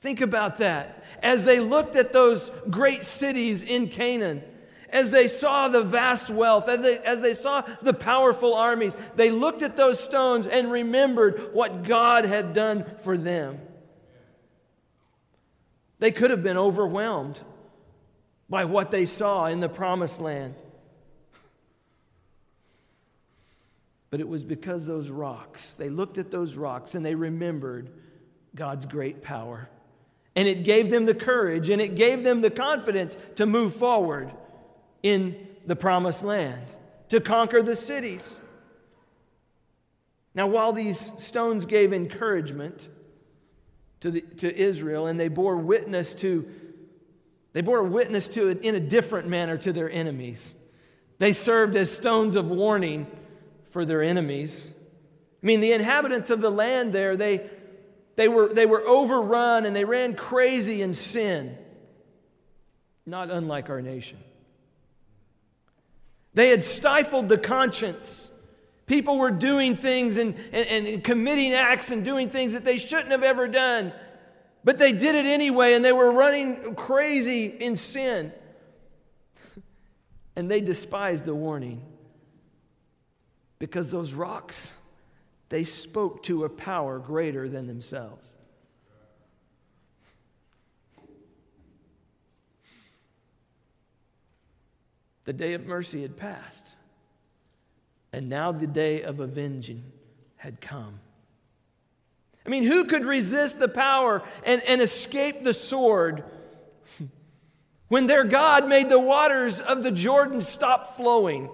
Think 0.00 0.20
about 0.20 0.58
that. 0.58 1.04
As 1.22 1.44
they 1.44 1.60
looked 1.60 1.96
at 1.96 2.12
those 2.12 2.50
great 2.70 3.04
cities 3.04 3.62
in 3.62 3.88
Canaan, 3.88 4.42
as 4.90 5.10
they 5.10 5.28
saw 5.28 5.68
the 5.68 5.82
vast 5.82 6.30
wealth, 6.30 6.68
as 6.68 6.80
they, 6.80 6.98
as 6.98 7.20
they 7.20 7.34
saw 7.34 7.62
the 7.82 7.92
powerful 7.92 8.54
armies, 8.54 8.96
they 9.16 9.30
looked 9.30 9.62
at 9.62 9.76
those 9.76 9.98
stones 9.98 10.46
and 10.46 10.70
remembered 10.70 11.50
what 11.52 11.82
God 11.82 12.24
had 12.24 12.54
done 12.54 12.84
for 13.00 13.18
them. 13.18 13.58
They 15.98 16.12
could 16.12 16.30
have 16.30 16.42
been 16.42 16.58
overwhelmed. 16.58 17.40
by 18.48 18.64
what 18.64 18.90
they 18.90 19.06
saw 19.06 19.46
in 19.46 19.60
the 19.60 19.68
promised 19.68 20.20
land. 20.20 20.54
But 24.10 24.20
it 24.20 24.28
was 24.28 24.44
because 24.44 24.86
those 24.86 25.10
rocks, 25.10 25.74
they 25.74 25.88
looked 25.88 26.18
at 26.18 26.30
those 26.30 26.54
rocks 26.54 26.94
and 26.94 27.04
they 27.04 27.14
remembered 27.14 27.90
God's 28.54 28.86
great 28.86 29.22
power. 29.22 29.68
And 30.34 30.46
it 30.46 30.64
gave 30.64 30.90
them 30.90 31.06
the 31.06 31.14
courage 31.14 31.70
and 31.70 31.80
it 31.80 31.96
gave 31.96 32.22
them 32.22 32.40
the 32.40 32.50
confidence 32.50 33.16
to 33.36 33.46
move 33.46 33.74
forward 33.74 34.32
in 35.02 35.48
the 35.66 35.76
promised 35.76 36.22
land, 36.22 36.62
to 37.08 37.20
conquer 37.20 37.62
the 37.62 37.76
cities. 37.76 38.40
Now, 40.34 40.46
while 40.46 40.72
these 40.72 41.12
stones 41.22 41.64
gave 41.64 41.92
encouragement 41.92 42.88
to, 44.00 44.10
the, 44.10 44.20
to 44.20 44.54
Israel 44.54 45.06
and 45.06 45.18
they 45.18 45.28
bore 45.28 45.56
witness 45.56 46.14
to, 46.14 46.46
they 47.54 47.62
bore 47.62 47.82
witness 47.82 48.28
to 48.28 48.48
it 48.48 48.60
in 48.62 48.74
a 48.74 48.80
different 48.80 49.28
manner 49.28 49.56
to 49.58 49.72
their 49.72 49.90
enemies. 49.90 50.54
They 51.18 51.32
served 51.32 51.74
as 51.74 51.90
stones 51.90 52.36
of 52.36 52.50
warning 52.50 53.06
for 53.76 53.84
their 53.84 54.02
enemies. 54.02 54.74
I 55.42 55.46
mean, 55.46 55.60
the 55.60 55.72
inhabitants 55.72 56.30
of 56.30 56.40
the 56.40 56.50
land 56.50 56.94
there, 56.94 57.14
they, 57.14 57.46
they, 58.16 58.26
were, 58.26 58.48
they 58.48 58.64
were 58.64 58.80
overrun 58.80 59.66
and 59.66 59.76
they 59.76 59.84
ran 59.84 60.14
crazy 60.14 60.80
in 60.80 60.94
sin, 60.94 61.58
not 63.04 63.30
unlike 63.30 63.68
our 63.68 63.82
nation. 63.82 64.16
They 66.32 66.48
had 66.48 66.64
stifled 66.64 67.28
the 67.28 67.36
conscience 67.36 68.30
People 68.86 69.18
were 69.18 69.32
doing 69.32 69.76
things 69.76 70.16
and, 70.16 70.34
and, 70.52 70.86
and, 70.86 71.04
committing 71.04 71.52
acts 71.52 71.90
and 71.90 72.02
doing 72.02 72.30
things 72.30 72.52
that 72.52 72.64
they 72.64 72.78
shouldn't 72.78 73.10
have 73.10 73.24
ever 73.24 73.48
done. 73.48 73.92
But 74.62 74.78
they 74.78 74.92
did 74.92 75.16
it 75.16 75.26
anyway, 75.26 75.74
and 75.74 75.84
they 75.84 75.92
were 75.92 76.12
running 76.12 76.74
crazy 76.76 77.46
in 77.46 77.76
sin. 77.76 78.32
And 80.38 80.50
they 80.50 80.60
despised 80.60 81.24
the 81.24 81.34
warning 81.34 81.82
because 83.58 83.90
those 83.90 84.12
rocks, 84.12 84.70
they 85.48 85.64
spoke 85.64 86.22
to 86.24 86.44
a 86.44 86.48
power 86.48 86.98
greater 86.98 87.48
than 87.48 87.66
themselves. 87.66 88.34
The 95.24 95.32
day 95.32 95.54
of 95.54 95.66
mercy 95.66 96.02
had 96.02 96.16
passed. 96.16 96.74
And 98.12 98.28
now 98.28 98.52
the 98.52 98.66
day 98.66 99.02
of 99.02 99.20
avenging 99.20 99.82
had 100.36 100.60
come. 100.60 101.00
I 102.46 102.48
mean, 102.48 102.62
who 102.62 102.84
could 102.84 103.04
resist 103.04 103.58
the 103.58 103.68
power 103.68 104.22
and, 104.44 104.62
and 104.62 104.80
escape 104.80 105.42
the 105.42 105.52
sword 105.52 106.22
when 107.88 108.06
their 108.06 108.22
God 108.22 108.68
made 108.68 108.88
the 108.88 109.00
waters 109.00 109.60
of 109.60 109.82
the 109.82 109.90
Jordan 109.90 110.40
stop 110.40 110.96
flowing? 110.96 111.50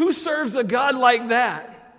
Who 0.00 0.14
serves 0.14 0.56
a 0.56 0.64
God 0.64 0.94
like 0.94 1.28
that? 1.28 1.94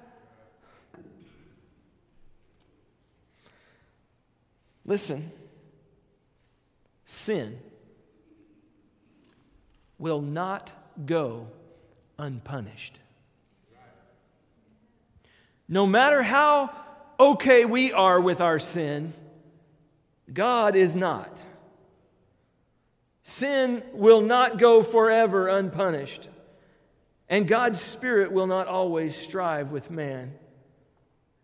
Listen, 4.83 5.31
sin 7.05 7.59
will 9.99 10.19
not 10.19 10.71
go 11.05 11.45
unpunished. 12.17 12.97
No 15.69 15.85
matter 15.85 16.23
how 16.23 16.71
okay 17.19 17.65
we 17.65 17.93
are 17.93 18.19
with 18.19 18.41
our 18.41 18.57
sin, 18.57 19.13
God 20.33 20.75
is 20.75 20.95
not. 20.95 21.39
Sin 23.21 23.83
will 23.93 24.21
not 24.21 24.57
go 24.57 24.81
forever 24.81 25.47
unpunished, 25.47 26.29
and 27.31 27.47
God's 27.47 27.79
Spirit 27.81 28.33
will 28.33 28.45
not 28.45 28.67
always 28.67 29.15
strive 29.15 29.71
with 29.71 29.89
man. 29.89 30.33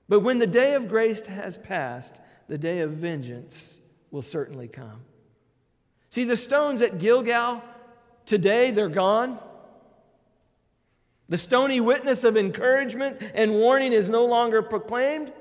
But 0.10 0.20
when 0.20 0.38
the 0.38 0.46
day 0.46 0.74
of 0.74 0.90
grace 0.90 1.26
has 1.28 1.58
passed, 1.58 2.20
the 2.50 2.58
day 2.58 2.82
of 2.82 2.92
vengeance 2.92 3.78
will 4.12 4.22
certainly 4.22 4.68
come. 4.68 5.06
See, 6.10 6.26
the 6.26 6.36
stones 6.36 6.82
at 6.82 7.00
Gilgal 7.00 7.64
today, 8.26 8.72
they're 8.72 8.90
gone. 8.90 9.40
The 11.30 11.38
stony 11.38 11.80
witness 11.80 12.26
of 12.26 12.36
encouragement 12.36 13.22
and 13.34 13.54
warning 13.54 13.94
is 13.94 14.10
no 14.10 14.26
longer 14.26 14.62
proclaimed, 14.62 15.32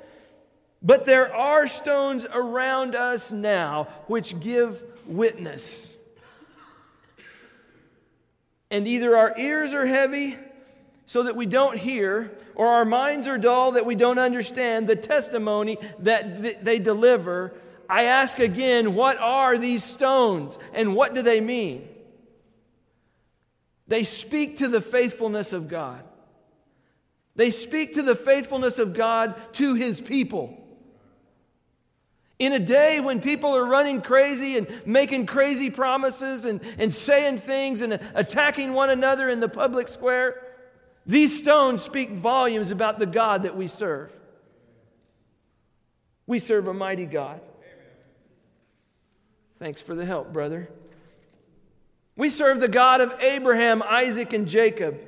but 0.80 1.06
there 1.06 1.35
are 1.35 1.66
stones 1.66 2.24
around 2.32 2.94
us 2.94 3.32
now 3.32 3.88
which 4.06 4.38
give 4.38 4.85
witness. 5.06 5.95
And 8.76 8.86
either 8.86 9.16
our 9.16 9.32
ears 9.38 9.72
are 9.72 9.86
heavy 9.86 10.36
so 11.06 11.22
that 11.22 11.34
we 11.34 11.46
don't 11.46 11.78
hear, 11.78 12.30
or 12.54 12.66
our 12.66 12.84
minds 12.84 13.26
are 13.26 13.38
dull 13.38 13.72
that 13.72 13.86
we 13.86 13.94
don't 13.94 14.18
understand 14.18 14.86
the 14.86 14.94
testimony 14.94 15.78
that 16.00 16.62
they 16.62 16.78
deliver. 16.78 17.54
I 17.88 18.02
ask 18.02 18.38
again, 18.38 18.94
what 18.94 19.18
are 19.18 19.56
these 19.56 19.82
stones 19.82 20.58
and 20.74 20.94
what 20.94 21.14
do 21.14 21.22
they 21.22 21.40
mean? 21.40 21.88
They 23.88 24.02
speak 24.02 24.58
to 24.58 24.68
the 24.68 24.82
faithfulness 24.82 25.54
of 25.54 25.68
God. 25.68 26.04
They 27.34 27.52
speak 27.52 27.94
to 27.94 28.02
the 28.02 28.14
faithfulness 28.14 28.78
of 28.78 28.92
God 28.92 29.36
to 29.54 29.72
his 29.72 30.02
people. 30.02 30.62
In 32.38 32.53
a 32.53 32.59
day 32.59 33.01
when 33.01 33.20
people 33.20 33.57
are 33.57 33.64
running 33.64 34.03
crazy 34.03 34.59
and 34.59 34.68
making 34.85 35.27
crazy 35.27 35.70
promises 35.70 36.44
and, 36.44 36.61
and 36.79 36.92
saying 36.92 37.38
things 37.38 37.81
and 37.81 37.94
attacking 38.14 38.75
one 38.75 38.90
another 38.90 39.31
in 39.31 39.40
the 39.40 39.49
public 39.49 39.88
square, 39.88 40.42
these 41.07 41.38
stones 41.38 41.83
speak 41.83 42.11
volumes 42.11 42.70
about 42.70 42.99
the 42.99 43.07
God 43.07 43.44
that 43.44 43.57
we 43.57 43.68
serve. 43.68 44.12
We 46.27 46.38
serve 46.38 46.68
a 46.68 46.75
mighty 46.75 47.07
God. 47.07 47.40
Thanks 49.59 49.81
for 49.81 49.94
the 49.94 50.05
help, 50.05 50.33
brother. 50.33 50.68
We 52.16 52.29
serve 52.29 52.61
the 52.61 52.68
God 52.68 53.01
of 53.01 53.14
Abraham, 53.20 53.83
Isaac, 53.83 54.33
and 54.33 54.46
Jacob. 54.46 54.99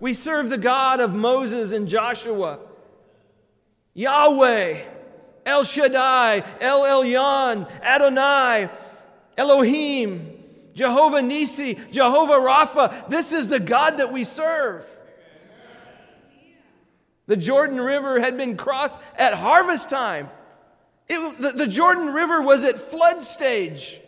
We 0.00 0.14
serve 0.14 0.48
the 0.48 0.58
God 0.58 1.00
of 1.00 1.14
Moses 1.14 1.72
and 1.72 1.88
Joshua. 1.88 2.60
Yahweh, 3.94 4.82
El 5.44 5.64
Shaddai, 5.64 6.44
El 6.60 6.82
Elyon, 6.82 7.68
Adonai, 7.82 8.70
Elohim, 9.36 10.38
Jehovah 10.74 11.20
Nissi, 11.20 11.90
Jehovah 11.90 12.34
Rapha. 12.34 13.08
This 13.08 13.32
is 13.32 13.48
the 13.48 13.60
God 13.60 13.98
that 13.98 14.12
we 14.12 14.24
serve. 14.24 14.84
The 17.26 17.36
Jordan 17.36 17.80
River 17.80 18.20
had 18.20 18.36
been 18.36 18.56
crossed 18.56 18.96
at 19.16 19.34
harvest 19.34 19.90
time. 19.90 20.28
It, 21.08 21.38
the, 21.38 21.50
the 21.50 21.66
Jordan 21.66 22.06
River 22.06 22.42
was 22.42 22.64
at 22.64 22.78
flood 22.78 23.22
stage. 23.22 24.00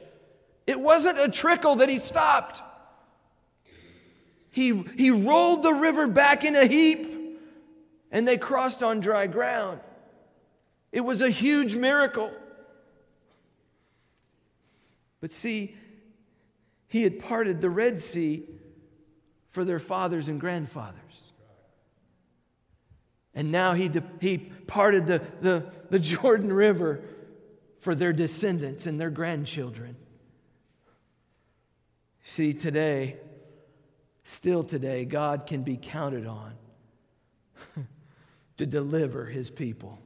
It 0.67 0.81
wasn't 0.81 1.19
a 1.19 1.29
trickle 1.29 1.77
that 1.77 1.89
he 1.89 1.99
stopped. 1.99 2.63
He, 4.51 4.85
he 4.97 5.11
rolled 5.11 5.63
the 5.63 5.73
river 5.73 6.07
back 6.07 6.45
in 6.45 6.55
a 6.55 6.67
heap 6.67 7.09
and 8.11 8.27
they 8.27 8.37
crossed 8.37 8.83
on 8.83 9.01
dry 9.01 9.27
ground. 9.27 9.81
It 10.95 11.01
was 11.01 11.23
a 11.23 11.29
huge 11.29 11.75
miracle. 11.75 12.31
But 15.21 15.33
see, 15.33 15.75
he 16.87 17.03
had 17.03 17.19
parted 17.19 17.61
the 17.61 17.69
Red 17.69 18.01
Sea 18.01 18.49
for 19.49 19.65
their 19.65 19.81
fathers 19.81 20.29
and 20.29 20.39
grandfathers. 20.39 21.33
And 23.35 23.51
now 23.51 23.73
he, 23.73 23.91
he 24.21 24.39
parted 24.39 25.09
the, 25.09 25.21
the, 25.41 25.67
the 25.91 25.99
Jordan 25.99 26.53
River 26.53 27.03
for 27.81 27.97
their 27.97 28.13
descendants 28.13 28.87
and 28.87 29.01
their 29.01 29.11
grandchildren. 29.11 29.97
See, 32.23 32.55
today, 32.55 33.17
still 34.23 34.63
today, 34.63 35.07
God 35.07 35.47
can 35.47 35.65
be 35.65 35.77
counted 35.77 36.25
on 36.25 36.53
to 38.59 38.65
deliver 38.65 39.27
his 39.27 39.51
people. 39.51 39.99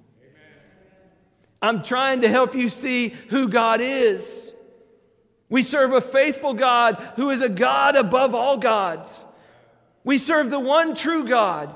I'm 1.61 1.83
trying 1.83 2.21
to 2.23 2.29
help 2.29 2.55
you 2.55 2.69
see 2.69 3.09
who 3.29 3.49
God 3.49 3.81
is. 3.81 4.53
We 5.49 5.63
serve 5.63 5.93
a 5.93 6.01
faithful 6.01 6.55
God 6.55 6.97
who 7.17 7.31
is 7.31 7.43
a 7.43 7.49
God 7.49 7.97
above 7.97 8.35
all 8.35 8.59
gods. 8.59 9.25
We 10.05 10.19
serve 10.19 10.51
the 10.51 10.61
one 10.61 10.95
true 10.95 11.27
God, 11.27 11.75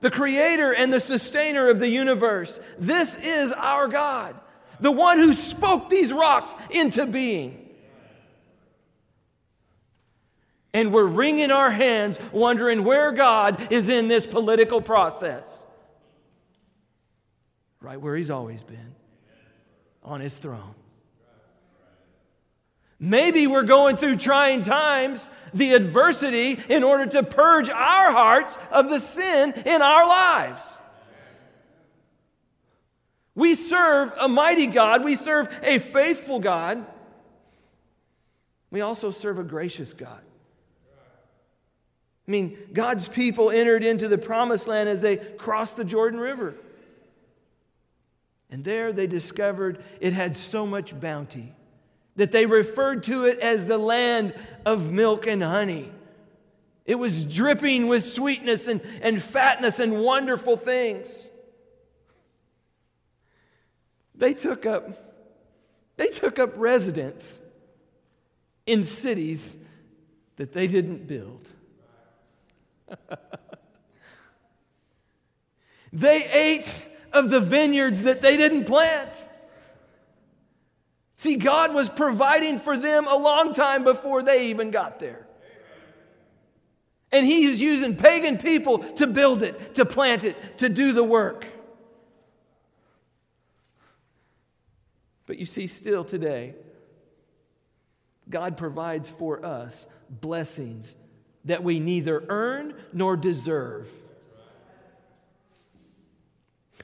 the 0.00 0.10
creator 0.10 0.72
and 0.72 0.92
the 0.92 1.00
sustainer 1.00 1.68
of 1.68 1.78
the 1.78 1.88
universe. 1.88 2.60
This 2.78 3.18
is 3.18 3.52
our 3.52 3.88
God, 3.88 4.38
the 4.80 4.92
one 4.92 5.18
who 5.18 5.32
spoke 5.32 5.88
these 5.88 6.12
rocks 6.12 6.54
into 6.70 7.06
being. 7.06 7.66
and 10.76 10.92
we're 10.92 11.06
wringing 11.06 11.50
our 11.50 11.70
hands 11.70 12.18
wondering 12.32 12.84
where 12.84 13.10
God 13.10 13.72
is 13.72 13.88
in 13.88 14.08
this 14.08 14.26
political 14.26 14.82
process. 14.82 15.64
Right 17.80 17.98
where 17.98 18.14
He's 18.14 18.30
always 18.30 18.62
been 18.62 18.95
on 20.06 20.20
His 20.20 20.36
throne. 20.36 20.74
Maybe 22.98 23.46
we're 23.46 23.64
going 23.64 23.96
through 23.96 24.16
trying 24.16 24.62
times, 24.62 25.28
the 25.52 25.74
adversity, 25.74 26.58
in 26.70 26.82
order 26.82 27.04
to 27.06 27.22
purge 27.22 27.68
our 27.68 28.12
hearts 28.12 28.58
of 28.70 28.88
the 28.88 29.00
sin 29.00 29.52
in 29.66 29.82
our 29.82 30.08
lives. 30.08 30.78
We 33.34 33.54
serve 33.54 34.12
a 34.18 34.28
mighty 34.28 34.66
God, 34.66 35.04
we 35.04 35.14
serve 35.14 35.48
a 35.62 35.78
faithful 35.78 36.40
God. 36.40 36.86
We 38.70 38.80
also 38.80 39.10
serve 39.10 39.38
a 39.38 39.44
gracious 39.44 39.92
God. 39.92 40.22
I 42.26 42.30
mean, 42.30 42.58
God's 42.72 43.08
people 43.08 43.50
entered 43.50 43.84
into 43.84 44.08
the 44.08 44.18
promised 44.18 44.66
land 44.66 44.88
as 44.88 45.00
they 45.00 45.16
crossed 45.16 45.76
the 45.76 45.84
Jordan 45.84 46.18
River. 46.18 46.54
And 48.50 48.64
there 48.64 48.92
they 48.92 49.06
discovered 49.06 49.84
it 50.00 50.12
had 50.12 50.36
so 50.36 50.66
much 50.66 50.98
bounty 50.98 51.54
that 52.16 52.32
they 52.32 52.46
referred 52.46 53.04
to 53.04 53.24
it 53.24 53.38
as 53.40 53.66
the 53.66 53.78
land 53.78 54.34
of 54.64 54.90
milk 54.90 55.26
and 55.26 55.42
honey. 55.42 55.90
It 56.84 56.94
was 56.94 57.24
dripping 57.24 57.88
with 57.88 58.06
sweetness 58.06 58.68
and, 58.68 58.80
and 59.02 59.22
fatness 59.22 59.80
and 59.80 60.00
wonderful 60.00 60.56
things. 60.56 61.28
They 64.14 64.32
took 64.34 64.64
up, 64.64 64.88
they 65.96 66.08
took 66.08 66.38
up 66.38 66.52
residence 66.56 67.40
in 68.66 68.84
cities 68.84 69.56
that 70.36 70.52
they 70.52 70.66
didn't 70.68 71.06
build. 71.06 71.48
they 75.92 76.24
ate 76.30 76.86
of 77.16 77.30
the 77.30 77.40
vineyards 77.40 78.02
that 78.02 78.20
they 78.22 78.36
didn't 78.36 78.64
plant. 78.64 79.10
See, 81.16 81.36
God 81.36 81.74
was 81.74 81.88
providing 81.88 82.58
for 82.58 82.76
them 82.76 83.06
a 83.06 83.16
long 83.16 83.54
time 83.54 83.84
before 83.84 84.22
they 84.22 84.48
even 84.48 84.70
got 84.70 84.98
there. 84.98 85.26
And 87.10 87.24
He 87.24 87.48
was 87.48 87.60
using 87.60 87.96
pagan 87.96 88.38
people 88.38 88.78
to 88.94 89.06
build 89.06 89.42
it, 89.42 89.76
to 89.76 89.84
plant 89.84 90.24
it, 90.24 90.58
to 90.58 90.68
do 90.68 90.92
the 90.92 91.04
work. 91.04 91.46
But 95.26 95.38
you 95.38 95.46
see, 95.46 95.66
still 95.66 96.04
today, 96.04 96.54
God 98.28 98.56
provides 98.56 99.08
for 99.08 99.44
us 99.44 99.86
blessings 100.08 100.96
that 101.46 101.62
we 101.62 101.80
neither 101.80 102.24
earn 102.28 102.74
nor 102.92 103.16
deserve. 103.16 103.88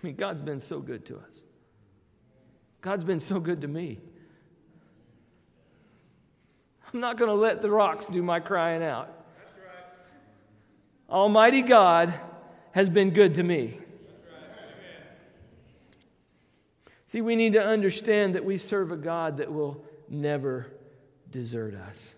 I 0.02 0.06
mean, 0.06 0.16
God's 0.16 0.42
been 0.42 0.60
so 0.60 0.80
good 0.80 1.04
to 1.06 1.16
us. 1.16 1.40
God's 2.80 3.04
been 3.04 3.20
so 3.20 3.38
good 3.38 3.60
to 3.60 3.68
me. 3.68 4.00
I'm 6.92 7.00
not 7.00 7.16
going 7.16 7.30
to 7.30 7.36
let 7.36 7.62
the 7.62 7.70
rocks 7.70 8.06
do 8.06 8.22
my 8.22 8.40
crying 8.40 8.82
out. 8.82 9.24
Almighty 11.08 11.62
God 11.62 12.12
has 12.72 12.88
been 12.88 13.10
good 13.10 13.34
to 13.36 13.42
me. 13.42 13.78
See, 17.06 17.20
we 17.20 17.36
need 17.36 17.52
to 17.52 17.62
understand 17.62 18.34
that 18.34 18.44
we 18.44 18.56
serve 18.56 18.90
a 18.90 18.96
God 18.96 19.36
that 19.36 19.52
will 19.52 19.84
never 20.08 20.66
desert 21.30 21.74
us. 21.74 22.14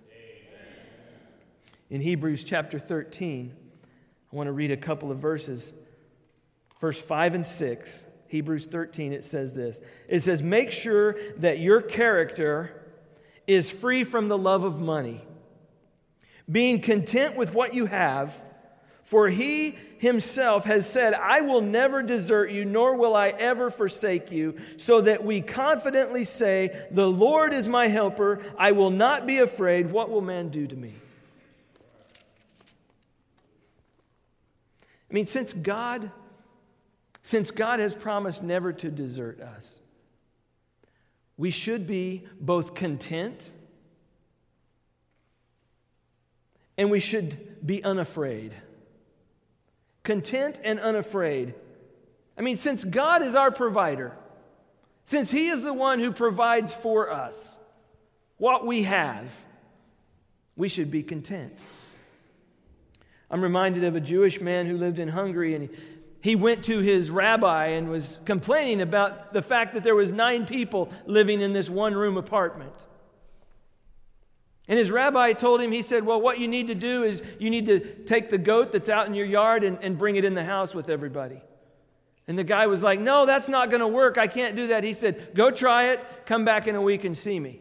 In 1.90 2.00
Hebrews 2.00 2.44
chapter 2.44 2.78
13, 2.78 3.52
I 4.32 4.36
want 4.36 4.46
to 4.46 4.52
read 4.52 4.70
a 4.70 4.76
couple 4.76 5.10
of 5.10 5.18
verses. 5.18 5.72
Verse 6.84 7.00
5 7.00 7.34
and 7.34 7.46
6, 7.46 8.04
Hebrews 8.28 8.66
13, 8.66 9.14
it 9.14 9.24
says 9.24 9.54
this 9.54 9.80
It 10.06 10.20
says, 10.20 10.42
Make 10.42 10.70
sure 10.70 11.16
that 11.38 11.58
your 11.58 11.80
character 11.80 12.78
is 13.46 13.70
free 13.70 14.04
from 14.04 14.28
the 14.28 14.36
love 14.36 14.64
of 14.64 14.82
money, 14.82 15.22
being 16.52 16.82
content 16.82 17.36
with 17.36 17.54
what 17.54 17.72
you 17.72 17.86
have. 17.86 18.38
For 19.02 19.30
he 19.30 19.78
himself 19.96 20.66
has 20.66 20.86
said, 20.86 21.14
I 21.14 21.40
will 21.40 21.62
never 21.62 22.02
desert 22.02 22.50
you, 22.50 22.66
nor 22.66 22.96
will 22.96 23.16
I 23.16 23.28
ever 23.30 23.70
forsake 23.70 24.30
you, 24.30 24.58
so 24.76 25.00
that 25.00 25.24
we 25.24 25.40
confidently 25.40 26.24
say, 26.24 26.86
The 26.90 27.08
Lord 27.08 27.54
is 27.54 27.66
my 27.66 27.86
helper. 27.86 28.42
I 28.58 28.72
will 28.72 28.90
not 28.90 29.26
be 29.26 29.38
afraid. 29.38 29.90
What 29.90 30.10
will 30.10 30.20
man 30.20 30.50
do 30.50 30.66
to 30.66 30.76
me? 30.76 30.92
I 35.10 35.14
mean, 35.14 35.24
since 35.24 35.54
God, 35.54 36.10
since 37.24 37.50
God 37.50 37.80
has 37.80 37.94
promised 37.94 38.42
never 38.42 38.70
to 38.74 38.90
desert 38.90 39.40
us, 39.40 39.80
we 41.38 41.50
should 41.50 41.86
be 41.86 42.26
both 42.38 42.74
content 42.74 43.50
and 46.76 46.90
we 46.90 47.00
should 47.00 47.66
be 47.66 47.82
unafraid. 47.82 48.52
Content 50.02 50.60
and 50.62 50.78
unafraid. 50.78 51.54
I 52.36 52.42
mean, 52.42 52.56
since 52.56 52.84
God 52.84 53.22
is 53.22 53.34
our 53.34 53.50
provider, 53.50 54.12
since 55.04 55.30
He 55.30 55.48
is 55.48 55.62
the 55.62 55.72
one 55.72 56.00
who 56.00 56.12
provides 56.12 56.74
for 56.74 57.10
us 57.10 57.58
what 58.36 58.66
we 58.66 58.82
have, 58.82 59.32
we 60.56 60.68
should 60.68 60.90
be 60.90 61.02
content. 61.02 61.58
I'm 63.30 63.40
reminded 63.40 63.84
of 63.84 63.96
a 63.96 64.00
Jewish 64.00 64.42
man 64.42 64.66
who 64.66 64.76
lived 64.76 64.98
in 64.98 65.08
Hungary 65.08 65.54
and 65.54 65.70
he 65.70 65.76
went 66.34 66.64
to 66.64 66.78
his 66.78 67.10
rabbi 67.10 67.66
and 67.66 67.90
was 67.90 68.18
complaining 68.24 68.80
about 68.80 69.34
the 69.34 69.42
fact 69.42 69.74
that 69.74 69.82
there 69.82 69.94
was 69.94 70.10
nine 70.10 70.46
people 70.46 70.90
living 71.04 71.42
in 71.42 71.52
this 71.52 71.68
one 71.68 71.94
room 71.94 72.16
apartment. 72.16 72.72
And 74.66 74.78
his 74.78 74.90
rabbi 74.90 75.34
told 75.34 75.60
him 75.60 75.70
he 75.70 75.82
said 75.82 76.06
well 76.06 76.18
what 76.18 76.38
you 76.38 76.48
need 76.48 76.68
to 76.68 76.74
do 76.74 77.02
is 77.02 77.22
you 77.38 77.50
need 77.50 77.66
to 77.66 77.78
take 77.78 78.30
the 78.30 78.38
goat 78.38 78.72
that's 78.72 78.88
out 78.88 79.06
in 79.06 79.12
your 79.12 79.26
yard 79.26 79.64
and, 79.64 79.78
and 79.82 79.98
bring 79.98 80.16
it 80.16 80.24
in 80.24 80.32
the 80.32 80.42
house 80.42 80.74
with 80.74 80.88
everybody. 80.88 81.42
And 82.26 82.38
the 82.38 82.44
guy 82.44 82.68
was 82.68 82.82
like 82.82 83.00
no 83.00 83.26
that's 83.26 83.46
not 83.46 83.68
going 83.68 83.82
to 83.82 83.86
work. 83.86 84.16
I 84.16 84.26
can't 84.26 84.56
do 84.56 84.68
that. 84.68 84.82
He 84.82 84.94
said 84.94 85.34
go 85.34 85.50
try 85.50 85.88
it. 85.88 86.00
Come 86.24 86.46
back 86.46 86.66
in 86.66 86.74
a 86.74 86.80
week 86.80 87.04
and 87.04 87.14
see 87.14 87.38
me. 87.38 87.60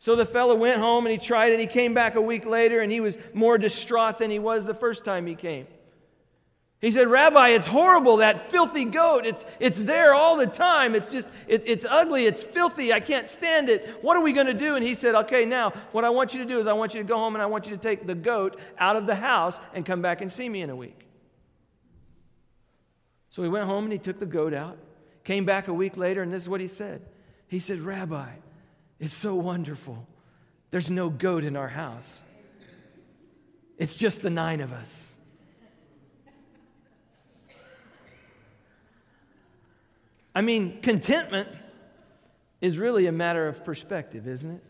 So 0.00 0.16
the 0.16 0.26
fellow 0.26 0.56
went 0.56 0.80
home 0.80 1.06
and 1.06 1.12
he 1.12 1.24
tried 1.24 1.52
it. 1.52 1.60
He 1.60 1.68
came 1.68 1.94
back 1.94 2.16
a 2.16 2.20
week 2.20 2.44
later 2.44 2.80
and 2.80 2.90
he 2.90 2.98
was 2.98 3.18
more 3.32 3.56
distraught 3.56 4.18
than 4.18 4.32
he 4.32 4.40
was 4.40 4.66
the 4.66 4.74
first 4.74 5.04
time 5.04 5.28
he 5.28 5.36
came 5.36 5.68
he 6.80 6.90
said, 6.90 7.08
Rabbi, 7.08 7.50
it's 7.50 7.66
horrible, 7.66 8.18
that 8.18 8.50
filthy 8.50 8.86
goat. 8.86 9.26
It's, 9.26 9.44
it's 9.58 9.78
there 9.78 10.14
all 10.14 10.38
the 10.38 10.46
time. 10.46 10.94
It's 10.94 11.10
just, 11.10 11.28
it, 11.46 11.62
it's 11.66 11.84
ugly, 11.84 12.24
it's 12.24 12.42
filthy. 12.42 12.90
I 12.90 13.00
can't 13.00 13.28
stand 13.28 13.68
it. 13.68 13.98
What 14.00 14.16
are 14.16 14.22
we 14.22 14.32
going 14.32 14.46
to 14.46 14.54
do? 14.54 14.76
And 14.76 14.84
he 14.84 14.94
said, 14.94 15.14
Okay, 15.14 15.44
now, 15.44 15.70
what 15.92 16.06
I 16.06 16.10
want 16.10 16.32
you 16.32 16.40
to 16.40 16.46
do 16.46 16.58
is 16.58 16.66
I 16.66 16.72
want 16.72 16.94
you 16.94 17.00
to 17.00 17.06
go 17.06 17.18
home 17.18 17.34
and 17.34 17.42
I 17.42 17.46
want 17.46 17.66
you 17.66 17.72
to 17.72 17.82
take 17.82 18.06
the 18.06 18.14
goat 18.14 18.58
out 18.78 18.96
of 18.96 19.06
the 19.06 19.14
house 19.14 19.60
and 19.74 19.84
come 19.84 20.00
back 20.00 20.22
and 20.22 20.32
see 20.32 20.48
me 20.48 20.62
in 20.62 20.70
a 20.70 20.76
week. 20.76 21.06
So 23.28 23.42
he 23.42 23.50
went 23.50 23.66
home 23.66 23.84
and 23.84 23.92
he 23.92 23.98
took 23.98 24.18
the 24.18 24.24
goat 24.24 24.54
out, 24.54 24.78
came 25.22 25.44
back 25.44 25.68
a 25.68 25.74
week 25.74 25.98
later, 25.98 26.22
and 26.22 26.32
this 26.32 26.42
is 26.42 26.48
what 26.48 26.62
he 26.62 26.66
said. 26.66 27.02
He 27.46 27.58
said, 27.58 27.80
Rabbi, 27.80 28.28
it's 28.98 29.14
so 29.14 29.34
wonderful. 29.34 30.08
There's 30.70 30.90
no 30.90 31.10
goat 31.10 31.44
in 31.44 31.56
our 31.56 31.68
house, 31.68 32.24
it's 33.76 33.96
just 33.96 34.22
the 34.22 34.30
nine 34.30 34.62
of 34.62 34.72
us. 34.72 35.19
I 40.34 40.42
mean, 40.42 40.80
contentment 40.80 41.48
is 42.60 42.78
really 42.78 43.06
a 43.06 43.12
matter 43.12 43.48
of 43.48 43.64
perspective, 43.64 44.28
isn't 44.28 44.50
it? 44.50 44.64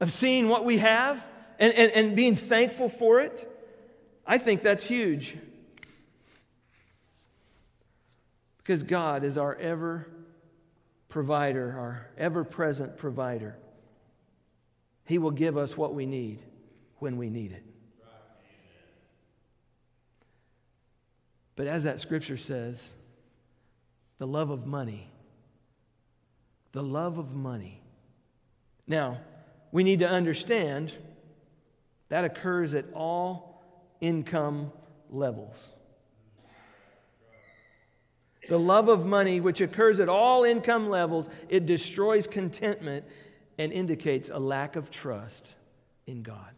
Of 0.00 0.10
seeing 0.10 0.48
what 0.48 0.64
we 0.64 0.78
have 0.78 1.26
and, 1.58 1.72
and, 1.74 1.92
and 1.92 2.16
being 2.16 2.36
thankful 2.36 2.88
for 2.88 3.20
it. 3.20 3.50
I 4.26 4.38
think 4.38 4.62
that's 4.62 4.84
huge. 4.84 5.36
Because 8.58 8.82
God 8.82 9.24
is 9.24 9.38
our 9.38 9.54
ever 9.56 10.08
provider, 11.08 11.78
our 11.78 12.10
ever 12.18 12.42
present 12.42 12.96
provider. 12.96 13.56
He 15.04 15.18
will 15.18 15.30
give 15.30 15.56
us 15.56 15.76
what 15.76 15.94
we 15.94 16.06
need 16.06 16.40
when 16.98 17.16
we 17.16 17.28
need 17.28 17.52
it. 17.52 17.62
But 21.56 21.66
as 21.66 21.84
that 21.84 22.00
scripture 22.00 22.36
says, 22.36 22.90
the 24.18 24.26
love 24.26 24.50
of 24.50 24.66
money. 24.66 25.10
The 26.72 26.82
love 26.82 27.18
of 27.18 27.34
money. 27.34 27.80
Now, 28.86 29.20
we 29.72 29.82
need 29.84 30.00
to 30.00 30.08
understand 30.08 30.92
that 32.08 32.24
occurs 32.24 32.74
at 32.74 32.86
all 32.92 33.62
income 34.00 34.72
levels. 35.10 35.72
The 38.48 38.58
love 38.58 38.88
of 38.88 39.06
money, 39.06 39.40
which 39.40 39.60
occurs 39.60 40.00
at 40.00 40.08
all 40.08 40.44
income 40.44 40.88
levels, 40.88 41.30
it 41.48 41.64
destroys 41.64 42.26
contentment 42.26 43.06
and 43.58 43.72
indicates 43.72 44.28
a 44.28 44.38
lack 44.38 44.76
of 44.76 44.90
trust 44.90 45.54
in 46.06 46.22
God. 46.22 46.50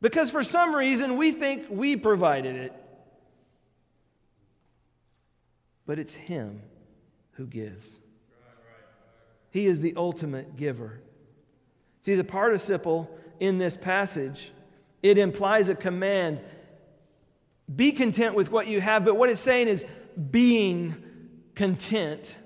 Because 0.00 0.30
for 0.30 0.42
some 0.42 0.74
reason 0.74 1.16
we 1.16 1.32
think 1.32 1.66
we 1.70 1.96
provided 1.96 2.56
it 2.56 2.72
but 5.86 5.98
it's 5.98 6.14
Him 6.14 6.62
who 7.32 7.46
gives. 7.46 7.96
He 9.50 9.66
is 9.66 9.80
the 9.80 9.94
ultimate 9.96 10.56
giver. 10.56 11.00
See, 12.00 12.16
the 12.16 12.24
participle 12.24 13.08
in 13.38 13.58
this 13.58 13.76
passage, 13.76 14.52
it 15.02 15.16
implies 15.16 15.68
a 15.68 15.74
command. 15.74 16.40
Be 17.74 17.92
content 17.92 18.34
with 18.34 18.50
what 18.50 18.66
you 18.66 18.80
have, 18.80 19.04
but 19.04 19.16
what 19.16 19.30
it's 19.30 19.40
saying 19.40 19.68
is 19.68 19.86
being 20.30 20.96
content 21.54 22.36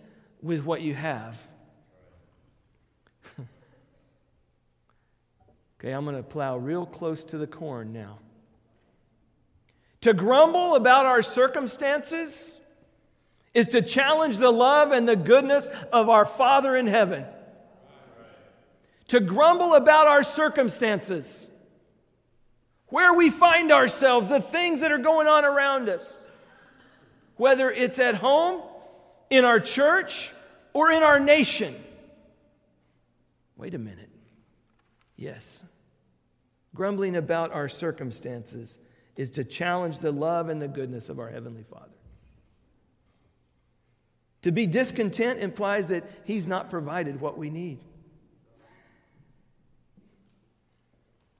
with 0.42 0.64
what 0.64 0.82
you 0.82 0.94
have. 0.94 1.40
okay, 5.80 5.92
I'm 5.92 6.04
going 6.04 6.16
to 6.16 6.22
plow 6.22 6.56
real 6.58 6.84
close 6.86 7.24
to 7.24 7.38
the 7.38 7.46
corn 7.46 7.92
now. 7.92 8.18
To 10.02 10.12
grumble 10.12 10.76
about 10.76 11.06
our 11.06 11.22
circumstances 11.22 12.57
is 13.58 13.66
to 13.66 13.82
challenge 13.82 14.38
the 14.38 14.52
love 14.52 14.92
and 14.92 15.08
the 15.08 15.16
goodness 15.16 15.66
of 15.92 16.08
our 16.08 16.24
Father 16.24 16.76
in 16.76 16.86
heaven. 16.86 17.24
To 19.08 19.18
grumble 19.18 19.74
about 19.74 20.06
our 20.06 20.22
circumstances, 20.22 21.48
where 22.86 23.12
we 23.12 23.30
find 23.30 23.72
ourselves, 23.72 24.28
the 24.28 24.40
things 24.40 24.78
that 24.78 24.92
are 24.92 24.98
going 24.98 25.26
on 25.26 25.44
around 25.44 25.88
us, 25.88 26.20
whether 27.34 27.68
it's 27.68 27.98
at 27.98 28.14
home, 28.14 28.62
in 29.28 29.44
our 29.44 29.58
church, 29.58 30.32
or 30.72 30.92
in 30.92 31.02
our 31.02 31.18
nation. 31.18 31.74
Wait 33.56 33.74
a 33.74 33.78
minute. 33.78 34.10
Yes. 35.16 35.64
Grumbling 36.76 37.16
about 37.16 37.50
our 37.50 37.68
circumstances 37.68 38.78
is 39.16 39.30
to 39.30 39.42
challenge 39.42 39.98
the 39.98 40.12
love 40.12 40.48
and 40.48 40.62
the 40.62 40.68
goodness 40.68 41.08
of 41.08 41.18
our 41.18 41.28
Heavenly 41.28 41.64
Father. 41.64 41.97
To 44.42 44.52
be 44.52 44.66
discontent 44.66 45.40
implies 45.40 45.88
that 45.88 46.04
He's 46.24 46.46
not 46.46 46.70
provided 46.70 47.20
what 47.20 47.36
we 47.36 47.50
need. 47.50 47.80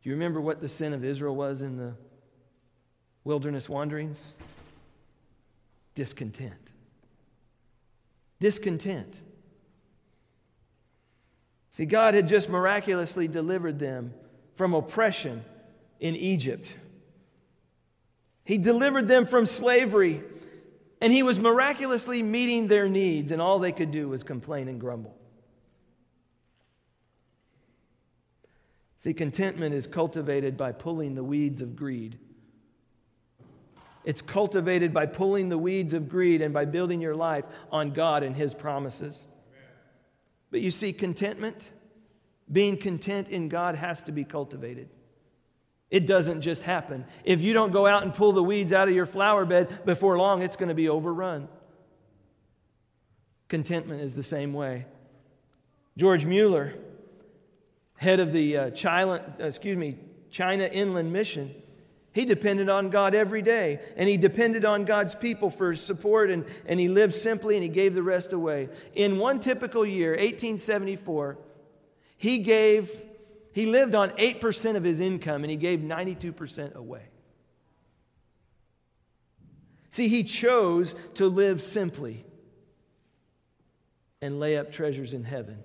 Do 0.03 0.11
you 0.11 0.13
remember 0.15 0.41
what 0.41 0.61
the 0.61 0.69
sin 0.69 0.93
of 0.93 1.05
Israel 1.05 1.35
was 1.35 1.63
in 1.63 1.77
the 1.77 1.95
wilderness 3.25 3.69
wanderings? 3.69 4.35
Discontent. 5.95 6.55
Discontent. 8.41 9.21
See, 11.71 11.85
God 11.85 12.15
had 12.15 12.27
just 12.27 12.49
miraculously 12.49 13.29
delivered 13.29 13.79
them 13.79 14.15
from 14.55 14.75
oppression 14.75 15.45
in 16.01 16.17
Egypt. 16.17 16.77
He 18.45 18.59
delivered 18.59 19.07
them 19.07 19.27
from 19.27 19.47
slavery 19.47 20.23
and 21.01 21.13
he 21.13 21.23
was 21.23 21.39
miraculously 21.39 22.23
meeting 22.23 22.69
their 22.69 22.89
needs, 22.89 23.33
and 23.33 23.41
all 23.41 23.59
they 23.59 23.73
could 23.73 23.91
do 23.91 24.09
was 24.09 24.23
complain 24.23 24.69
and 24.69 24.81
grumble. 24.81 25.17
See, 28.97 29.15
contentment 29.15 29.75
is 29.75 29.87
cultivated 29.87 30.57
by 30.57 30.73
pulling 30.73 31.15
the 31.15 31.23
weeds 31.23 31.61
of 31.61 31.77
greed. 31.77 32.19
It's 34.05 34.23
cultivated 34.23 34.93
by 34.93 35.07
pulling 35.07 35.51
the 35.51 35.59
weeds 35.59 35.95
of 35.95 36.09
greed 36.09 36.43
and 36.43 36.53
by 36.53 36.65
building 36.65 37.01
your 37.01 37.15
life 37.15 37.45
on 37.71 37.91
God 37.91 38.23
and 38.25 38.35
His 38.35 38.55
promises. 38.55 39.29
But 40.51 40.61
you 40.61 40.71
see, 40.71 40.93
contentment, 40.93 41.71
being 42.51 42.77
content 42.77 43.29
in 43.29 43.49
God, 43.49 43.77
has 43.77 44.03
to 44.05 44.13
be 44.13 44.25
cultivated. 44.25 44.89
It 45.91 46.07
doesn't 46.07 46.43
just 46.43 46.65
happen. 46.65 47.07
If 47.25 47.41
you 47.41 47.55
don't 47.55 47.73
go 47.73 47.87
out 47.87 48.03
and 48.03 48.15
pull 48.15 48.33
the 48.33 48.43
weeds 48.43 48.73
out 48.73 48.89
of 48.89 48.95
your 48.95 49.07
flower 49.07 49.47
bed 49.47 49.85
before 49.87 50.19
long, 50.19 50.43
it's 50.43 50.57
going 50.57 50.69
to 50.69 50.75
be 50.75 50.89
overrun. 50.89 51.49
Contentment 53.49 54.03
is 54.03 54.15
the 54.15 54.23
same 54.23 54.53
way. 54.53 54.85
George 55.97 56.27
Mueller, 56.27 56.75
head 57.97 58.21
of 58.21 58.33
the 58.33 58.57
uh, 58.57 58.71
China, 58.71 59.35
excuse 59.39 59.77
me, 59.77 59.97
China 60.31 60.65
Inland 60.65 61.13
Mission, 61.13 61.55
he 62.13 62.25
depended 62.25 62.69
on 62.69 62.91
God 62.91 63.15
every 63.15 63.43
day, 63.43 63.81
and 63.97 64.09
he 64.09 64.17
depended 64.17 64.65
on 64.65 64.85
God's 64.85 65.15
people 65.15 65.51
for 65.51 65.75
support, 65.75 66.31
and, 66.31 66.45
and 66.67 66.79
he 66.79 66.89
lived 66.89 67.15
simply 67.15 67.55
and 67.55 67.63
he 67.63 67.69
gave 67.69 67.95
the 67.95 68.03
rest 68.03 68.33
away. 68.33 68.69
In 68.95 69.19
one 69.19 69.41
typical 69.41 69.87
year, 69.87 70.11
1874, 70.11 71.39
he 72.17 72.39
gave 72.39 72.91
he 73.59 73.67
lived 73.67 73.97
on 73.97 74.11
8% 74.11 74.77
of 74.77 74.85
his 74.85 75.01
income 75.01 75.43
and 75.43 75.51
he 75.51 75.57
gave 75.57 75.81
92% 75.81 76.77
away. 76.77 77.03
See, 79.91 80.07
he 80.07 80.23
chose 80.23 80.95
to 81.15 81.27
live 81.27 81.61
simply 81.61 82.25
and 84.23 84.39
lay 84.39 84.57
up 84.57 84.71
treasures 84.71 85.13
in 85.13 85.25
heaven. 85.25 85.59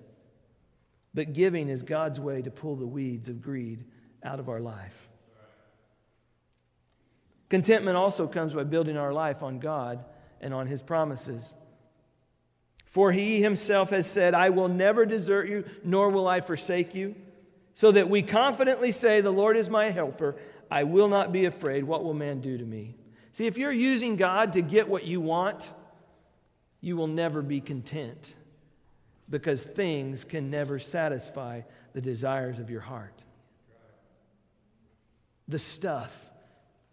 But 1.14 1.34
giving 1.34 1.68
is 1.68 1.84
God's 1.84 2.18
way 2.18 2.42
to 2.42 2.50
pull 2.50 2.74
the 2.74 2.84
weeds 2.84 3.28
of 3.28 3.40
greed 3.40 3.84
out 4.24 4.40
of 4.40 4.48
our 4.48 4.58
life. 4.58 5.08
Contentment 7.48 7.96
also 7.96 8.26
comes 8.26 8.54
by 8.54 8.64
building 8.64 8.96
our 8.96 9.12
life 9.12 9.40
on 9.40 9.60
God 9.60 10.04
and 10.40 10.52
on 10.52 10.66
His 10.66 10.82
promises. 10.82 11.54
For 12.86 13.12
He 13.12 13.40
Himself 13.40 13.90
has 13.90 14.10
said, 14.10 14.34
I 14.34 14.50
will 14.50 14.66
never 14.66 15.06
desert 15.06 15.48
you, 15.48 15.64
nor 15.84 16.10
will 16.10 16.26
I 16.26 16.40
forsake 16.40 16.96
you 16.96 17.14
so 17.74 17.90
that 17.90 18.08
we 18.08 18.22
confidently 18.22 18.92
say, 18.92 19.20
The 19.20 19.30
Lord 19.30 19.56
is 19.56 19.68
my 19.68 19.90
helper. 19.90 20.36
I 20.70 20.84
will 20.84 21.08
not 21.08 21.32
be 21.32 21.44
afraid. 21.44 21.84
What 21.84 22.04
will 22.04 22.14
man 22.14 22.40
do 22.40 22.56
to 22.56 22.64
me? 22.64 22.94
See, 23.32 23.46
if 23.46 23.58
you're 23.58 23.72
using 23.72 24.16
God 24.16 24.54
to 24.54 24.62
get 24.62 24.88
what 24.88 25.04
you 25.04 25.20
want, 25.20 25.70
you 26.80 26.96
will 26.96 27.08
never 27.08 27.42
be 27.42 27.60
content 27.60 28.32
because 29.28 29.62
things 29.62 30.22
can 30.22 30.50
never 30.50 30.78
satisfy 30.78 31.62
the 31.94 32.00
desires 32.00 32.60
of 32.60 32.70
your 32.70 32.80
heart. 32.80 33.24
The 35.48 35.58
stuff. 35.58 36.30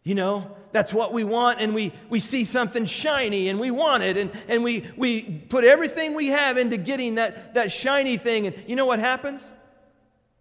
You 0.03 0.15
know, 0.15 0.55
that's 0.71 0.91
what 0.91 1.13
we 1.13 1.23
want, 1.23 1.59
and 1.59 1.75
we, 1.75 1.93
we 2.09 2.19
see 2.19 2.43
something 2.43 2.85
shiny 2.85 3.49
and 3.49 3.59
we 3.59 3.69
want 3.69 4.01
it, 4.01 4.17
and, 4.17 4.31
and 4.47 4.63
we, 4.63 4.87
we 4.97 5.21
put 5.21 5.63
everything 5.63 6.15
we 6.15 6.27
have 6.27 6.57
into 6.57 6.77
getting 6.77 7.15
that, 7.15 7.53
that 7.53 7.71
shiny 7.71 8.17
thing. 8.17 8.47
And 8.47 8.55
you 8.67 8.75
know 8.75 8.87
what 8.87 8.97
happens? 8.97 9.51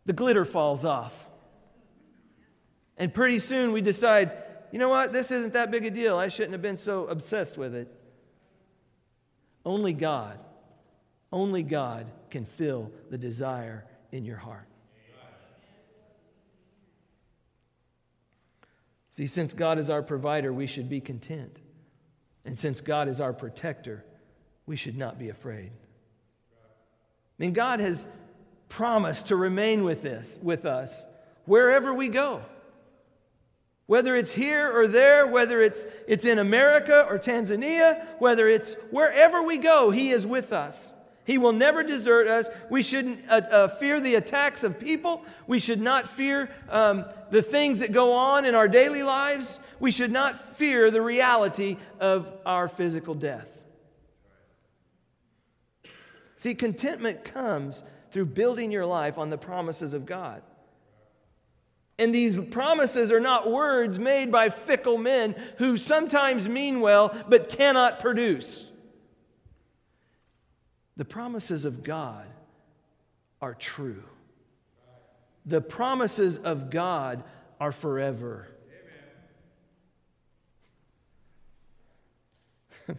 The 0.06 0.12
glitter 0.12 0.44
falls 0.44 0.84
off. 0.84 1.28
And 2.96 3.12
pretty 3.12 3.38
soon 3.38 3.72
we 3.72 3.80
decide, 3.80 4.32
you 4.72 4.78
know 4.78 4.88
what, 4.88 5.12
this 5.12 5.30
isn't 5.30 5.54
that 5.54 5.70
big 5.70 5.84
a 5.86 5.90
deal. 5.90 6.16
I 6.16 6.28
shouldn't 6.28 6.52
have 6.52 6.62
been 6.62 6.76
so 6.76 7.06
obsessed 7.06 7.56
with 7.56 7.74
it. 7.74 7.88
Only 9.64 9.92
God, 9.92 10.38
only 11.32 11.62
God 11.62 12.06
can 12.30 12.44
fill 12.44 12.90
the 13.10 13.18
desire 13.18 13.84
in 14.12 14.24
your 14.24 14.36
heart. 14.36 14.66
See, 19.10 19.26
since 19.26 19.52
God 19.52 19.78
is 19.78 19.90
our 19.90 20.02
provider, 20.02 20.52
we 20.52 20.66
should 20.66 20.88
be 20.88 21.00
content. 21.00 21.58
And 22.44 22.58
since 22.58 22.80
God 22.80 23.08
is 23.08 23.20
our 23.20 23.32
protector, 23.32 24.04
we 24.66 24.76
should 24.76 24.96
not 24.96 25.18
be 25.18 25.28
afraid. 25.28 25.72
I 26.52 27.42
mean, 27.42 27.52
God 27.52 27.80
has 27.80 28.06
promise 28.70 29.24
to 29.24 29.36
remain 29.36 29.84
with 29.84 30.02
this 30.02 30.38
with 30.42 30.64
us 30.64 31.04
wherever 31.44 31.92
we 31.92 32.08
go. 32.08 32.42
Whether 33.86 34.16
it's 34.16 34.32
here 34.32 34.70
or 34.70 34.88
there 34.88 35.26
whether 35.26 35.60
it's 35.60 35.84
it's 36.08 36.24
in 36.24 36.38
america 36.38 37.04
or 37.08 37.18
tanzania 37.18 38.06
whether 38.18 38.48
it's 38.48 38.74
wherever 38.90 39.42
we 39.42 39.58
go 39.58 39.90
he 39.90 40.10
is 40.10 40.26
with 40.26 40.54
us. 40.54 40.94
He 41.24 41.38
will 41.38 41.52
never 41.52 41.82
desert 41.82 42.26
us. 42.26 42.48
We 42.70 42.82
shouldn't 42.82 43.20
uh, 43.28 43.42
uh, 43.50 43.68
fear 43.68 44.00
the 44.00 44.14
attacks 44.14 44.64
of 44.64 44.80
people. 44.80 45.24
We 45.46 45.60
should 45.60 45.80
not 45.80 46.08
fear 46.08 46.50
um, 46.68 47.04
the 47.30 47.42
things 47.42 47.80
that 47.80 47.92
go 47.92 48.14
on 48.14 48.44
in 48.44 48.54
our 48.54 48.66
daily 48.66 49.02
lives. 49.02 49.60
We 49.78 49.92
should 49.92 50.10
not 50.10 50.56
fear 50.56 50.90
the 50.90 51.02
reality 51.02 51.76
of 52.00 52.32
our 52.44 52.66
physical 52.68 53.14
death. 53.14 53.60
See 56.36 56.54
contentment 56.54 57.22
comes 57.22 57.84
through 58.10 58.26
building 58.26 58.72
your 58.72 58.86
life 58.86 59.18
on 59.18 59.30
the 59.30 59.38
promises 59.38 59.94
of 59.94 60.06
God. 60.06 60.42
And 61.98 62.14
these 62.14 62.38
promises 62.38 63.12
are 63.12 63.20
not 63.20 63.50
words 63.50 63.98
made 63.98 64.32
by 64.32 64.48
fickle 64.48 64.96
men 64.96 65.34
who 65.58 65.76
sometimes 65.76 66.48
mean 66.48 66.80
well 66.80 67.14
but 67.28 67.48
cannot 67.50 67.98
produce. 67.98 68.64
The 70.96 71.04
promises 71.04 71.64
of 71.66 71.82
God 71.82 72.26
are 73.42 73.54
true. 73.54 74.02
The 75.44 75.60
promises 75.60 76.38
of 76.38 76.70
God 76.70 77.22
are 77.60 77.72
forever. 77.72 78.48
I 82.88 82.94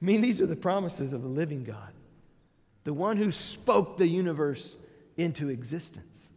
mean, 0.00 0.20
these 0.20 0.40
are 0.40 0.46
the 0.46 0.56
promises 0.56 1.12
of 1.12 1.22
the 1.22 1.28
living 1.28 1.64
God 1.64 1.92
the 2.84 2.92
one 2.92 3.16
who 3.16 3.30
spoke 3.30 3.96
the 3.96 4.06
universe 4.06 4.76
into 5.16 5.48
existence. 5.48 6.30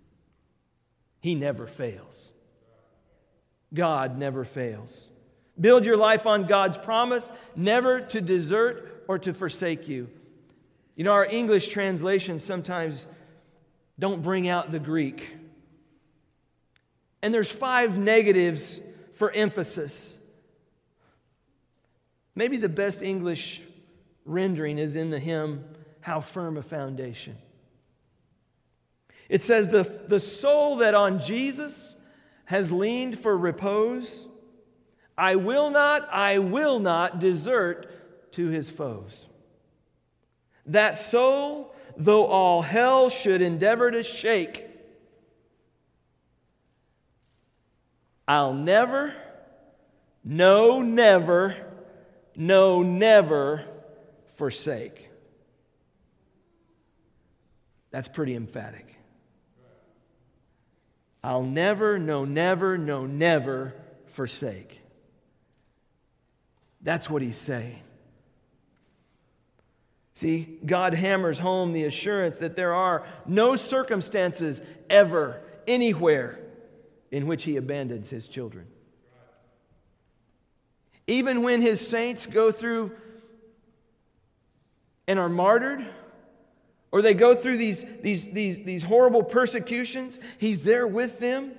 He 1.19 1.35
never 1.35 1.67
fails. 1.67 2.31
God 3.73 4.17
never 4.17 4.43
fails. 4.45 5.09
Build 5.59 5.85
your 5.85 5.97
life 5.97 6.25
on 6.27 6.45
God's 6.45 6.77
promise 6.77 7.31
never 7.55 8.01
to 8.01 8.21
desert 8.21 9.03
or 9.07 9.17
to 9.19 9.33
forsake 9.33 9.87
you. 9.87 10.09
You 10.95 11.03
know, 11.03 11.11
our 11.11 11.25
English 11.25 11.69
translations 11.69 12.43
sometimes 12.43 13.07
don't 13.97 14.21
bring 14.21 14.47
out 14.47 14.71
the 14.71 14.79
Greek. 14.79 15.35
And 17.21 17.33
there's 17.33 17.51
five 17.51 17.97
negatives 17.97 18.79
for 19.13 19.31
emphasis. 19.31 20.19
Maybe 22.35 22.57
the 22.57 22.69
best 22.69 23.01
English 23.01 23.61
rendering 24.25 24.77
is 24.77 24.95
in 24.95 25.09
the 25.09 25.19
hymn, 25.19 25.63
How 26.05 26.21
Firm 26.21 26.55
a 26.55 26.61
Foundation. 26.61 27.35
It 29.27 29.41
says, 29.41 29.69
The, 29.69 29.81
the 30.07 30.19
soul 30.19 30.75
that 30.75 30.93
on 30.93 31.19
Jesus 31.19 31.95
has 32.45 32.71
leaned 32.71 33.17
for 33.17 33.35
repose, 33.35 34.27
I 35.17 35.37
will 35.37 35.71
not, 35.71 36.07
I 36.11 36.37
will 36.37 36.77
not 36.77 37.19
desert 37.19 37.89
to 38.33 38.49
his 38.49 38.69
foes. 38.69 39.27
That 40.67 40.99
soul, 40.99 41.73
though 41.97 42.27
all 42.27 42.61
hell 42.61 43.09
should 43.09 43.41
endeavor 43.41 43.89
to 43.89 44.03
shake, 44.03 44.63
I'll 48.27 48.53
never, 48.53 49.11
no, 50.23 50.83
never, 50.83 51.55
no, 52.35 52.83
never 52.83 53.65
forsake. 54.35 55.04
That's 57.95 58.09
pretty 58.09 58.35
emphatic. 58.35 58.93
I'll 61.23 61.43
never, 61.43 61.97
no, 61.97 62.25
never, 62.25 62.77
no, 62.77 63.05
never 63.05 63.73
forsake. 64.07 64.81
That's 66.81 67.09
what 67.09 67.21
he's 67.21 67.37
saying. 67.37 67.79
See, 70.13 70.59
God 70.65 70.93
hammers 70.93 71.39
home 71.39 71.71
the 71.71 71.85
assurance 71.85 72.39
that 72.39 72.57
there 72.57 72.73
are 72.73 73.05
no 73.25 73.55
circumstances 73.55 74.61
ever, 74.89 75.39
anywhere, 75.65 76.37
in 77.11 77.27
which 77.27 77.45
he 77.45 77.55
abandons 77.55 78.09
his 78.09 78.27
children. 78.27 78.67
Even 81.07 81.43
when 81.43 81.61
his 81.61 81.79
saints 81.79 82.25
go 82.25 82.51
through 82.51 82.91
and 85.07 85.17
are 85.17 85.29
martyred, 85.29 85.87
or 86.95 87.01
they 87.01 87.13
go 87.13 87.35
through 87.35 87.57
these, 87.57 87.83
these, 88.01 88.31
these, 88.31 88.63
these 88.63 88.81
horrible 88.81 89.21
persecutions, 89.21 90.17
he's 90.37 90.63
there 90.63 90.87
with 90.87 91.19
them, 91.19 91.51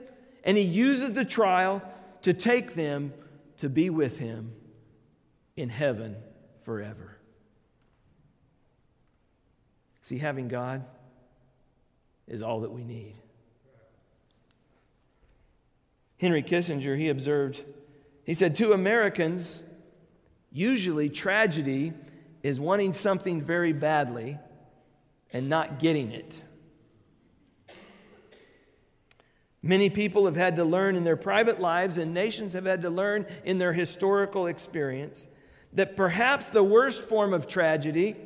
and 0.44 0.56
he 0.56 0.62
uses 0.62 1.12
the 1.12 1.26
trial 1.26 1.82
to 2.22 2.32
take 2.32 2.72
them 2.72 3.12
to 3.58 3.68
be 3.68 3.90
with 3.90 4.18
him 4.18 4.54
in 5.54 5.68
heaven 5.68 6.16
forever. 6.62 7.18
See, 10.00 10.16
having 10.16 10.48
God 10.48 10.86
is 12.26 12.40
all 12.40 12.60
that 12.60 12.72
we 12.72 12.82
need. 12.82 13.14
Henry 16.16 16.42
Kissinger, 16.42 16.96
he 16.96 17.10
observed, 17.10 17.62
he 18.24 18.32
said, 18.32 18.56
To 18.56 18.72
Americans, 18.72 19.62
usually 20.50 21.10
tragedy 21.10 21.92
is 22.42 22.58
wanting 22.58 22.94
something 22.94 23.42
very 23.42 23.74
badly 23.74 24.38
and 25.36 25.50
not 25.50 25.78
getting 25.78 26.12
it. 26.12 26.40
Many 29.62 29.90
people 29.90 30.24
have 30.24 30.34
had 30.34 30.56
to 30.56 30.64
learn 30.64 30.96
in 30.96 31.04
their 31.04 31.16
private 31.16 31.60
lives, 31.60 31.98
and 31.98 32.14
nations 32.14 32.54
have 32.54 32.64
had 32.64 32.80
to 32.82 32.90
learn 32.90 33.26
in 33.44 33.58
their 33.58 33.74
historical 33.74 34.46
experience, 34.46 35.28
that 35.74 35.94
perhaps 35.94 36.48
the 36.48 36.62
worst 36.62 37.02
form 37.02 37.34
of 37.34 37.46
tragedy 37.46 38.16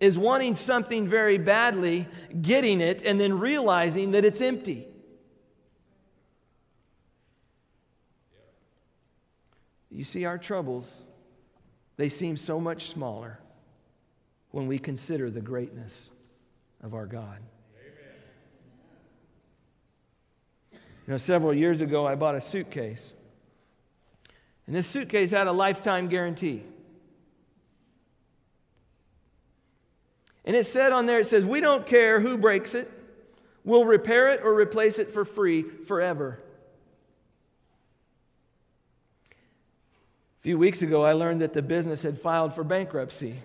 is 0.00 0.18
wanting 0.18 0.54
something 0.54 1.06
very 1.06 1.36
badly, 1.36 2.08
getting 2.40 2.80
it, 2.80 3.02
and 3.02 3.20
then 3.20 3.38
realizing 3.38 4.12
that 4.12 4.24
it's 4.24 4.40
empty. 4.40 4.86
You 9.90 10.04
see, 10.04 10.24
our 10.24 10.38
troubles, 10.38 11.02
they 11.98 12.08
seem 12.08 12.38
so 12.38 12.58
much 12.58 12.86
smaller 12.86 13.38
when 14.50 14.66
we 14.66 14.78
consider 14.78 15.28
the 15.28 15.42
greatness 15.42 16.10
of 16.82 16.94
our 16.94 17.06
God. 17.06 17.38
You 20.72 21.12
know, 21.12 21.16
several 21.16 21.54
years 21.54 21.80
ago, 21.80 22.06
I 22.06 22.16
bought 22.16 22.34
a 22.34 22.40
suitcase. 22.40 23.14
And 24.66 24.76
this 24.76 24.86
suitcase 24.86 25.30
had 25.30 25.46
a 25.46 25.52
lifetime 25.52 26.08
guarantee. 26.08 26.62
And 30.44 30.54
it 30.54 30.64
said 30.64 30.92
on 30.92 31.06
there, 31.06 31.20
it 31.20 31.26
says, 31.26 31.46
We 31.46 31.60
don't 31.60 31.86
care 31.86 32.20
who 32.20 32.36
breaks 32.36 32.74
it, 32.74 32.90
we'll 33.64 33.86
repair 33.86 34.28
it 34.28 34.42
or 34.42 34.54
replace 34.54 34.98
it 34.98 35.10
for 35.10 35.24
free 35.24 35.62
forever. 35.62 36.40
A 39.30 40.42
few 40.42 40.58
weeks 40.58 40.82
ago, 40.82 41.04
I 41.04 41.12
learned 41.14 41.40
that 41.40 41.52
the 41.54 41.62
business 41.62 42.02
had 42.02 42.20
filed 42.20 42.54
for 42.54 42.62
bankruptcy. 42.62 43.36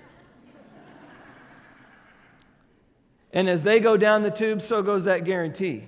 And 3.34 3.50
as 3.50 3.64
they 3.64 3.80
go 3.80 3.98
down 3.98 4.22
the 4.22 4.32
tube, 4.32 4.62
so 4.62 4.84
goes 4.84 5.06
that 5.06 5.26
guarantee. 5.26 5.86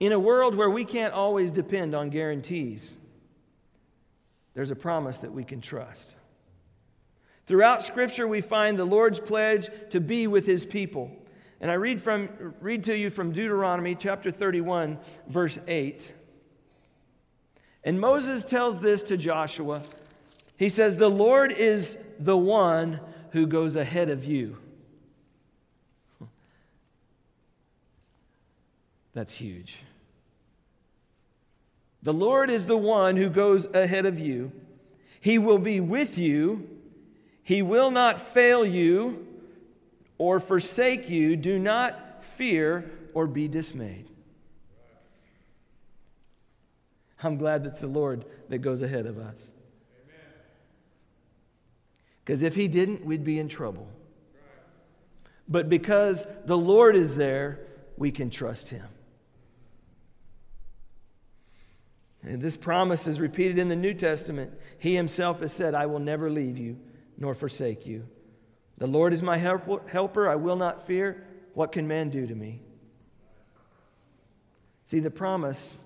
In 0.00 0.12
a 0.12 0.18
world 0.18 0.54
where 0.54 0.70
we 0.70 0.86
can't 0.86 1.12
always 1.12 1.50
depend 1.50 1.94
on 1.94 2.08
guarantees, 2.08 2.96
there's 4.54 4.70
a 4.70 4.76
promise 4.76 5.20
that 5.20 5.32
we 5.32 5.44
can 5.44 5.60
trust. 5.60 6.14
Throughout 7.46 7.82
Scripture, 7.82 8.26
we 8.26 8.40
find 8.40 8.78
the 8.78 8.84
Lord's 8.84 9.20
pledge 9.20 9.68
to 9.90 10.00
be 10.00 10.26
with 10.26 10.46
His 10.46 10.64
people. 10.64 11.10
And 11.60 11.70
I 11.70 11.74
read, 11.74 12.00
from, 12.00 12.54
read 12.60 12.84
to 12.84 12.96
you 12.96 13.10
from 13.10 13.32
Deuteronomy 13.32 13.94
chapter 13.94 14.30
31, 14.30 14.98
verse 15.28 15.58
8. 15.68 16.12
And 17.84 18.00
Moses 18.00 18.44
tells 18.44 18.80
this 18.80 19.02
to 19.04 19.18
Joshua. 19.18 19.82
He 20.56 20.70
says, 20.70 20.96
The 20.96 21.10
Lord 21.10 21.52
is 21.52 21.98
the 22.20 22.36
one 22.36 23.00
who 23.32 23.46
goes 23.46 23.74
ahead 23.74 24.10
of 24.10 24.24
you. 24.24 24.58
That's 29.14 29.34
huge. 29.34 29.82
The 32.02 32.12
Lord 32.12 32.50
is 32.50 32.66
the 32.66 32.76
one 32.76 33.16
who 33.16 33.28
goes 33.28 33.66
ahead 33.74 34.06
of 34.06 34.18
you. 34.18 34.52
He 35.20 35.38
will 35.38 35.58
be 35.58 35.80
with 35.80 36.16
you. 36.16 36.68
He 37.42 37.62
will 37.62 37.90
not 37.90 38.18
fail 38.18 38.64
you 38.64 39.26
or 40.16 40.38
forsake 40.38 41.10
you. 41.10 41.36
Do 41.36 41.58
not 41.58 42.24
fear 42.24 42.90
or 43.12 43.26
be 43.26 43.48
dismayed. 43.48 44.06
I'm 47.22 47.36
glad 47.36 47.64
that's 47.64 47.80
the 47.80 47.86
Lord 47.86 48.24
that 48.48 48.58
goes 48.58 48.80
ahead 48.82 49.06
of 49.06 49.18
us. 49.18 49.52
Because 52.30 52.44
if 52.44 52.54
He 52.54 52.68
didn't, 52.68 53.04
we'd 53.04 53.24
be 53.24 53.40
in 53.40 53.48
trouble. 53.48 53.88
But 55.48 55.68
because 55.68 56.28
the 56.44 56.56
Lord 56.56 56.94
is 56.94 57.16
there, 57.16 57.58
we 57.96 58.12
can 58.12 58.30
trust 58.30 58.68
Him. 58.68 58.86
And 62.22 62.40
this 62.40 62.56
promise 62.56 63.08
is 63.08 63.18
repeated 63.18 63.58
in 63.58 63.68
the 63.68 63.74
New 63.74 63.94
Testament. 63.94 64.52
He 64.78 64.94
Himself 64.94 65.40
has 65.40 65.52
said, 65.52 65.74
I 65.74 65.86
will 65.86 65.98
never 65.98 66.30
leave 66.30 66.56
you 66.56 66.78
nor 67.18 67.34
forsake 67.34 67.84
you. 67.84 68.06
The 68.78 68.86
Lord 68.86 69.12
is 69.12 69.22
my 69.22 69.36
helper. 69.36 70.28
I 70.28 70.36
will 70.36 70.54
not 70.54 70.86
fear. 70.86 71.26
What 71.54 71.72
can 71.72 71.88
man 71.88 72.10
do 72.10 72.28
to 72.28 72.34
me? 72.36 72.60
See, 74.84 75.00
the 75.00 75.10
promise 75.10 75.82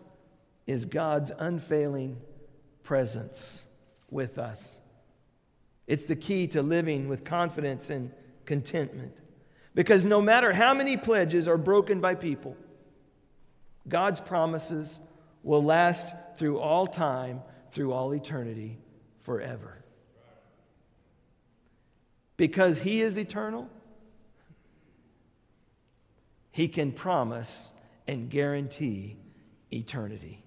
is 0.67 0.85
God's 0.85 1.33
unfailing 1.39 2.21
presence 2.83 3.65
with 4.11 4.37
us. 4.37 4.79
It's 5.87 6.05
the 6.07 6.17
key 6.17 6.47
to 6.49 6.63
living 6.63 7.09
with 7.09 7.25
confidence 7.25 7.91
and 7.91 8.11
contentment. 8.45 9.13
Because 9.75 10.05
no 10.05 10.21
matter 10.21 10.53
how 10.53 10.73
many 10.73 10.97
pledges 10.97 11.49
are 11.49 11.59
broken 11.59 12.01
by 12.01 12.15
people, 12.15 12.57
God's 13.89 14.21
promises 14.21 15.01
will 15.43 15.63
last 15.63 16.07
through 16.37 16.59
all 16.59 16.87
time, 16.87 17.43
through 17.71 17.93
all 17.93 18.13
eternity, 18.15 18.79
forever. 19.21 19.85
Because 22.37 22.81
He 22.81 23.03
is 23.03 23.19
eternal, 23.19 23.69
He 26.51 26.69
can 26.69 26.93
promise 26.93 27.73
and 28.07 28.31
guarantee 28.31 29.17
eternity. 29.73 30.43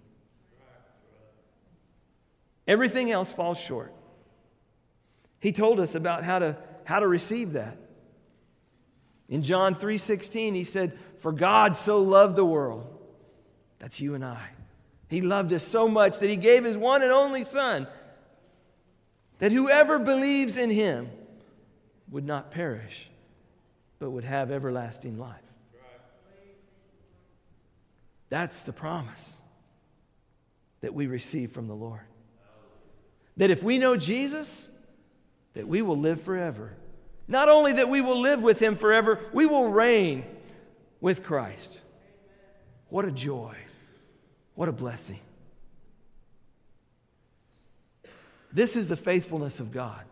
Everything 2.67 3.11
else 3.11 3.31
falls 3.31 3.59
short. 3.59 3.93
He 5.47 5.53
told 5.53 5.79
us 5.79 5.95
about 5.95 6.25
how 6.25 6.39
to, 6.39 6.57
how 6.83 6.99
to 6.99 7.07
receive 7.07 7.53
that. 7.53 7.77
In 9.29 9.43
John 9.43 9.75
3:16 9.75 10.53
he 10.53 10.65
said, 10.65 10.99
"For 11.19 11.31
God 11.31 11.73
so 11.73 12.01
loved 12.01 12.35
the 12.35 12.43
world." 12.43 12.85
That's 13.79 14.01
you 14.01 14.13
and 14.13 14.25
I. 14.25 14.49
He 15.07 15.21
loved 15.21 15.53
us 15.53 15.63
so 15.63 15.87
much 15.87 16.19
that 16.19 16.29
he 16.29 16.35
gave 16.35 16.65
his 16.65 16.75
one 16.75 17.01
and 17.01 17.13
only 17.13 17.45
son 17.45 17.87
that 19.37 19.53
whoever 19.53 19.99
believes 19.99 20.57
in 20.57 20.69
him 20.69 21.09
would 22.11 22.25
not 22.25 22.51
perish, 22.51 23.09
but 23.99 24.09
would 24.09 24.25
have 24.25 24.51
everlasting 24.51 25.17
life. 25.17 25.39
That's 28.27 28.63
the 28.63 28.73
promise 28.73 29.39
that 30.81 30.93
we 30.93 31.07
receive 31.07 31.53
from 31.53 31.69
the 31.69 31.73
Lord. 31.73 32.05
That 33.37 33.49
if 33.49 33.63
we 33.63 33.77
know 33.77 33.95
Jesus, 33.95 34.71
that 35.57 35.67
we 35.67 35.81
will 35.81 35.97
live 35.97 36.21
forever. 36.21 36.71
Not 37.27 37.49
only 37.49 37.73
that 37.73 37.89
we 37.89 37.99
will 37.99 38.21
live 38.21 38.43
with 38.43 38.59
him 38.59 38.75
forever, 38.75 39.19
we 39.33 39.47
will 39.47 39.69
reign 39.69 40.23
with 41.01 41.23
Christ. 41.23 41.81
What 42.89 43.05
a 43.05 43.11
joy. 43.11 43.55
What 44.53 44.69
a 44.69 44.71
blessing. 44.71 45.19
This 48.53 48.75
is 48.75 48.87
the 48.87 48.95
faithfulness 48.95 49.59
of 49.59 49.71
God. 49.71 50.03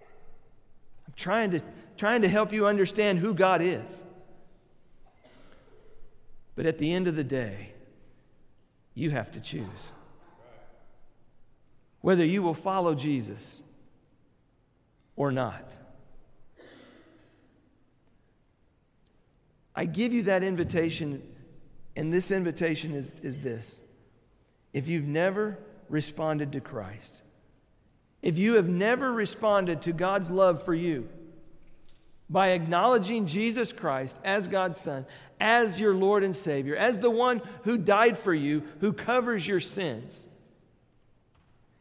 I'm 0.00 1.14
trying 1.16 1.50
to, 1.50 1.60
trying 1.96 2.22
to 2.22 2.28
help 2.28 2.52
you 2.52 2.68
understand 2.68 3.18
who 3.18 3.34
God 3.34 3.62
is. 3.62 4.04
But 6.54 6.66
at 6.66 6.78
the 6.78 6.92
end 6.92 7.08
of 7.08 7.16
the 7.16 7.24
day, 7.24 7.72
you 8.94 9.10
have 9.10 9.32
to 9.32 9.40
choose 9.40 9.90
whether 12.00 12.24
you 12.24 12.44
will 12.44 12.54
follow 12.54 12.94
Jesus 12.94 13.60
or 15.16 15.30
not. 15.30 15.72
I 19.74 19.86
give 19.86 20.12
you 20.12 20.24
that 20.24 20.42
invitation, 20.42 21.22
and 21.96 22.12
this 22.12 22.30
invitation 22.30 22.94
is, 22.94 23.14
is 23.22 23.38
this. 23.38 23.80
If 24.72 24.88
you've 24.88 25.06
never 25.06 25.58
responded 25.88 26.52
to 26.52 26.60
Christ, 26.60 27.22
if 28.20 28.38
you 28.38 28.54
have 28.54 28.68
never 28.68 29.12
responded 29.12 29.82
to 29.82 29.92
God's 29.92 30.30
love 30.30 30.62
for 30.62 30.74
you 30.74 31.08
by 32.30 32.50
acknowledging 32.50 33.26
Jesus 33.26 33.72
Christ 33.72 34.18
as 34.24 34.46
God's 34.46 34.80
Son, 34.80 35.06
as 35.40 35.78
your 35.78 35.94
Lord 35.94 36.22
and 36.22 36.34
Savior, 36.34 36.76
as 36.76 36.98
the 36.98 37.10
one 37.10 37.42
who 37.64 37.76
died 37.76 38.16
for 38.16 38.32
you, 38.32 38.62
who 38.80 38.92
covers 38.92 39.46
your 39.46 39.60
sins, 39.60 40.28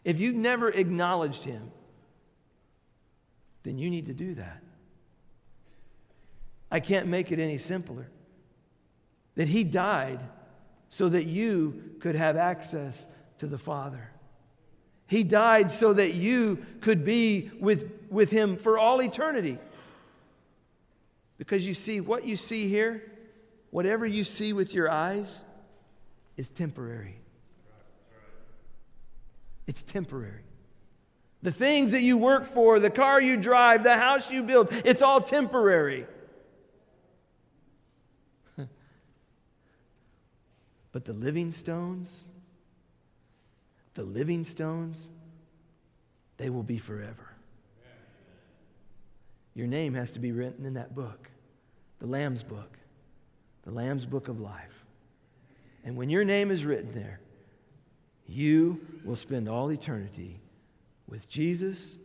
if 0.03 0.19
you've 0.19 0.36
never 0.36 0.69
acknowledged 0.69 1.43
Him, 1.43 1.71
then 3.64 3.78
you 3.78 3.89
need 3.89 4.07
to 4.07 4.14
do 4.14 4.36
that. 4.36 4.62
I 6.72 6.80
can't 6.80 7.07
make 7.07 7.32
it 7.32 7.39
any 7.39 7.57
simpler. 7.57 8.07
That 9.36 9.47
He 9.47 9.64
died 9.64 10.20
so 10.89 11.09
that 11.09 11.26
you 11.26 11.95
could 11.99 12.16
have 12.16 12.38
access 12.38 13.07
to 13.39 13.47
the 13.47 13.57
Father. 13.57 14.12
He 15.07 15.24
died 15.24 15.72
so 15.72 15.93
that 15.93 16.14
you 16.14 16.66
could 16.80 17.03
be 17.03 17.51
with, 17.59 17.91
with 18.09 18.32
Him 18.32 18.55
for 18.55 18.78
all 18.78 19.01
eternity. 19.01 19.57
Because 21.38 21.68
you 21.68 21.74
see, 21.74 21.99
what 21.99 22.24
you 22.24 22.38
see 22.38 22.68
here, 22.68 23.12
whatever 23.72 24.05
you 24.05 24.24
see 24.24 24.53
with 24.53 24.74
your 24.74 24.89
eyes, 24.89 25.43
is 26.38 26.49
temporary. 26.49 27.16
It's 29.68 29.84
temporary. 29.84 30.43
The 31.43 31.51
things 31.51 31.91
that 31.91 32.01
you 32.01 32.17
work 32.17 32.45
for, 32.45 32.79
the 32.79 32.89
car 32.89 33.19
you 33.21 33.35
drive, 33.35 33.83
the 33.83 33.97
house 33.97 34.29
you 34.29 34.43
build, 34.43 34.67
it's 34.85 35.01
all 35.01 35.19
temporary. 35.21 36.05
but 40.91 41.05
the 41.05 41.13
living 41.13 41.51
stones, 41.51 42.25
the 43.95 44.03
living 44.03 44.43
stones, 44.43 45.09
they 46.37 46.51
will 46.51 46.63
be 46.63 46.77
forever. 46.77 47.31
Your 49.55 49.67
name 49.67 49.95
has 49.95 50.11
to 50.11 50.19
be 50.19 50.31
written 50.31 50.65
in 50.65 50.75
that 50.75 50.93
book, 50.95 51.29
the 51.99 52.07
Lamb's 52.07 52.43
book, 52.43 52.77
the 53.63 53.71
Lamb's 53.71 54.05
book 54.05 54.27
of 54.27 54.39
life. 54.39 54.85
And 55.83 55.97
when 55.97 56.11
your 56.11 56.23
name 56.23 56.51
is 56.51 56.63
written 56.65 56.91
there, 56.91 57.19
you 58.27 58.79
will 59.03 59.15
spend 59.15 59.49
all 59.49 59.71
eternity 59.71 60.39
with 61.12 61.30
Jesus 61.30 61.97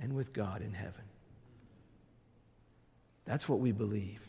and 0.00 0.14
with 0.14 0.32
God 0.32 0.62
in 0.62 0.72
heaven. 0.72 1.04
That's 3.26 3.48
what 3.48 3.60
we 3.60 3.70
believe. 3.70 4.28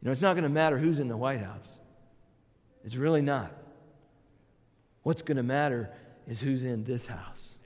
You 0.00 0.06
know, 0.06 0.12
it's 0.12 0.22
not 0.22 0.34
going 0.34 0.44
to 0.44 0.48
matter 0.48 0.78
who's 0.78 1.00
in 1.00 1.08
the 1.08 1.16
White 1.16 1.40
House. 1.40 1.78
It's 2.84 2.94
really 2.94 3.20
not. 3.20 3.52
What's 5.02 5.22
going 5.22 5.36
to 5.36 5.42
matter 5.42 5.90
is 6.28 6.40
who's 6.40 6.64
in 6.64 6.84
this 6.84 7.06
house. 7.06 7.56